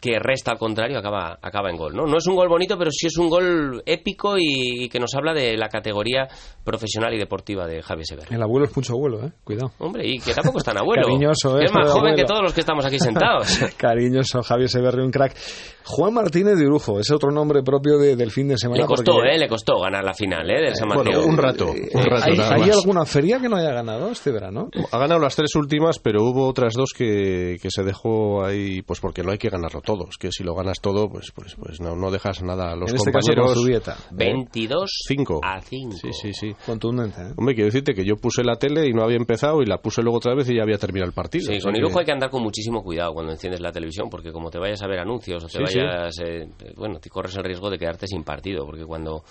que 0.00 0.18
resta 0.18 0.52
al 0.52 0.58
contrario 0.58 0.98
acaba, 0.98 1.38
acaba 1.42 1.70
en 1.70 1.76
gol. 1.76 1.94
¿no? 1.94 2.06
no 2.06 2.16
es 2.16 2.26
un 2.26 2.34
gol 2.34 2.48
bonito, 2.48 2.76
pero 2.78 2.90
sí 2.90 3.06
es 3.06 3.16
un 3.18 3.28
gol 3.28 3.82
épico 3.84 4.36
y, 4.38 4.84
y 4.84 4.88
que 4.88 4.98
nos 4.98 5.14
habla 5.14 5.34
de 5.34 5.56
la 5.56 5.68
categoría 5.68 6.26
profesional 6.64 7.12
y 7.14 7.18
deportiva 7.18 7.66
de 7.66 7.82
Javier 7.82 8.06
Sever. 8.06 8.26
El 8.30 8.42
abuelo 8.42 8.66
es 8.66 8.76
mucho 8.76 8.94
abuelo, 8.94 9.24
¿eh? 9.26 9.32
Cuidado. 9.44 9.72
Hombre, 9.78 10.06
y 10.06 10.18
que 10.18 10.32
tampoco 10.32 10.58
es 10.58 10.64
tan 10.64 10.78
abuelo. 10.78 11.02
Cariñoso, 11.06 11.58
¿eh? 11.58 11.64
es 11.64 11.72
más 11.72 11.90
joven 11.90 12.14
que 12.14 12.24
todos 12.24 12.42
los 12.42 12.52
que 12.54 12.60
estamos 12.60 12.84
aquí 12.86 12.98
sentados. 12.98 13.58
Cariñoso, 13.76 14.42
Javier 14.42 14.68
Severri, 14.68 15.02
un 15.02 15.10
crack. 15.10 15.36
Juan 15.84 16.14
Martínez 16.14 16.56
de 16.58 16.66
Urujo, 16.66 17.00
es 17.00 17.10
otro 17.10 17.30
nombre 17.30 17.62
propio 17.62 17.98
de- 17.98 18.14
del 18.14 18.30
fin 18.30 18.46
de 18.48 18.56
semana. 18.56 18.82
le 18.82 18.86
costó, 18.86 19.12
porque- 19.14 19.34
¿eh? 19.34 19.38
Le 19.38 19.48
costó 19.48 19.80
ganar 19.80 20.04
la 20.04 20.14
final, 20.14 20.48
¿eh? 20.50 20.60
Del 20.66 20.76
San 20.76 20.88
Bueno, 20.88 21.24
un 21.24 21.36
rato, 21.36 21.66
un 21.72 22.04
rato 22.04 22.24
¿Hay, 22.26 22.36
nada 22.36 22.54
hay 22.54 22.70
alguna 22.70 23.04
feria 23.04 23.40
que 23.40 23.48
no 23.48 23.56
haya 23.56 23.72
ganado 23.72 24.10
este 24.10 24.30
verano? 24.30 24.68
Ha 24.92 24.98
ganado 24.98 25.20
las 25.20 25.34
tres 25.34 25.54
últimas, 25.56 25.98
pero 25.98 26.22
hubo 26.22 26.46
otras 26.46 26.74
dos 26.74 26.90
que, 26.96 27.56
que 27.60 27.68
se 27.70 27.82
dejó 27.82 28.44
ahí, 28.44 28.82
pues 28.82 29.00
porque 29.00 29.22
no 29.22 29.32
hay 29.32 29.38
que 29.38 29.48
ganarlo 29.48 29.80
todo. 29.80 29.89
Es 30.08 30.16
que 30.18 30.30
si 30.32 30.44
lo 30.44 30.54
ganas 30.54 30.80
todo, 30.80 31.08
pues 31.08 31.32
pues 31.34 31.54
pues 31.54 31.80
no, 31.80 31.94
no 31.96 32.10
dejas 32.10 32.42
nada 32.42 32.72
a 32.72 32.76
los 32.76 32.90
en 32.90 32.96
este 32.96 33.12
caso 33.12 33.28
compañeros. 33.32 33.54
con 33.58 33.66
dieta. 33.66 33.96
22 34.12 34.90
Cinco. 35.08 35.40
a 35.42 35.60
5. 35.60 35.96
Sí, 35.96 36.08
sí, 36.12 36.32
sí. 36.32 36.52
Contundente, 36.66 37.20
¿eh? 37.22 37.32
Hombre, 37.36 37.54
quiero 37.54 37.66
decirte 37.66 37.94
que 37.94 38.04
yo 38.04 38.16
puse 38.16 38.42
la 38.44 38.56
tele 38.56 38.86
y 38.88 38.92
no 38.92 39.02
había 39.02 39.16
empezado 39.16 39.62
y 39.62 39.66
la 39.66 39.78
puse 39.78 40.02
luego 40.02 40.18
otra 40.18 40.34
vez 40.34 40.48
y 40.50 40.56
ya 40.56 40.62
había 40.62 40.78
terminado 40.78 41.08
el 41.08 41.14
partido. 41.14 41.52
Sí, 41.52 41.60
con 41.60 41.72
que- 41.72 41.78
Irujo 41.80 41.98
hay 42.00 42.04
que 42.06 42.12
andar 42.12 42.30
con 42.30 42.42
muchísimo 42.42 42.82
cuidado 42.82 43.12
cuando 43.14 43.32
enciendes 43.32 43.60
la 43.60 43.72
televisión, 43.72 44.08
porque 44.10 44.32
como 44.32 44.50
te 44.50 44.58
vayas 44.58 44.82
a 44.82 44.86
ver 44.86 44.98
anuncios 45.00 45.42
o 45.44 45.46
te 45.46 45.64
Sí, 45.66 45.78
vayas, 45.78 46.14
eh, 46.24 46.46
bueno, 46.76 46.98
te 47.00 47.08
corres 47.10 47.36
el 47.36 47.44
riesgo 47.44 47.70
de 47.70 47.78
quedarte 47.78 48.06
sin 48.06 48.22
partido, 48.24 48.64
porque 48.66 48.84
cuando 48.84 49.22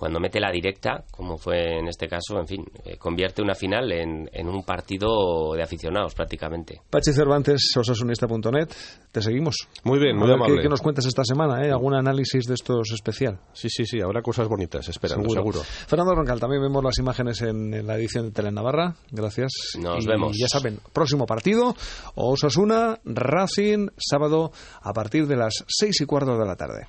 cuando 0.00 0.18
mete 0.18 0.40
la 0.40 0.50
directa, 0.50 1.04
como 1.10 1.36
fue 1.36 1.78
en 1.78 1.86
este 1.86 2.08
caso, 2.08 2.40
en 2.40 2.46
fin, 2.46 2.64
eh, 2.86 2.96
convierte 2.96 3.42
una 3.42 3.54
final 3.54 3.92
en, 3.92 4.30
en 4.32 4.48
un 4.48 4.64
partido 4.64 5.52
de 5.54 5.62
aficionados 5.62 6.14
prácticamente. 6.14 6.80
Pachi 6.88 7.12
Cervantes, 7.12 7.70
osasunista.net, 7.76 8.70
te 9.12 9.20
seguimos. 9.20 9.56
Muy 9.84 9.98
bien, 9.98 10.16
A 10.16 10.18
muy 10.20 10.28
ver 10.28 10.36
amable. 10.36 10.56
¿qué, 10.56 10.62
qué 10.62 10.68
nos 10.70 10.80
cuentas 10.80 11.04
esta 11.04 11.22
semana? 11.22 11.66
¿eh? 11.66 11.70
¿Algún 11.70 11.92
análisis 11.94 12.46
de 12.46 12.54
estos 12.54 12.90
especial? 12.92 13.40
Sí, 13.52 13.68
sí, 13.68 13.84
sí, 13.84 14.00
habrá 14.00 14.22
cosas 14.22 14.48
bonitas, 14.48 14.88
esperando, 14.88 15.28
seguro. 15.28 15.60
Fernando 15.60 16.14
Roncal, 16.14 16.40
también 16.40 16.62
vemos 16.62 16.82
las 16.82 16.98
imágenes 16.98 17.42
en, 17.42 17.74
en 17.74 17.86
la 17.86 17.96
edición 17.96 18.24
de 18.24 18.30
Telenavarra. 18.30 18.94
Gracias. 19.10 19.50
Nos 19.78 20.02
Y 20.02 20.08
vemos. 20.08 20.34
Ya 20.40 20.48
saben, 20.48 20.78
próximo 20.94 21.26
partido, 21.26 21.76
Osasuna, 22.14 22.98
Racing, 23.04 23.88
sábado 23.98 24.50
a 24.80 24.94
partir 24.94 25.26
de 25.26 25.36
las 25.36 25.62
seis 25.68 26.00
y 26.00 26.06
cuarto 26.06 26.38
de 26.38 26.46
la 26.46 26.56
tarde. 26.56 26.88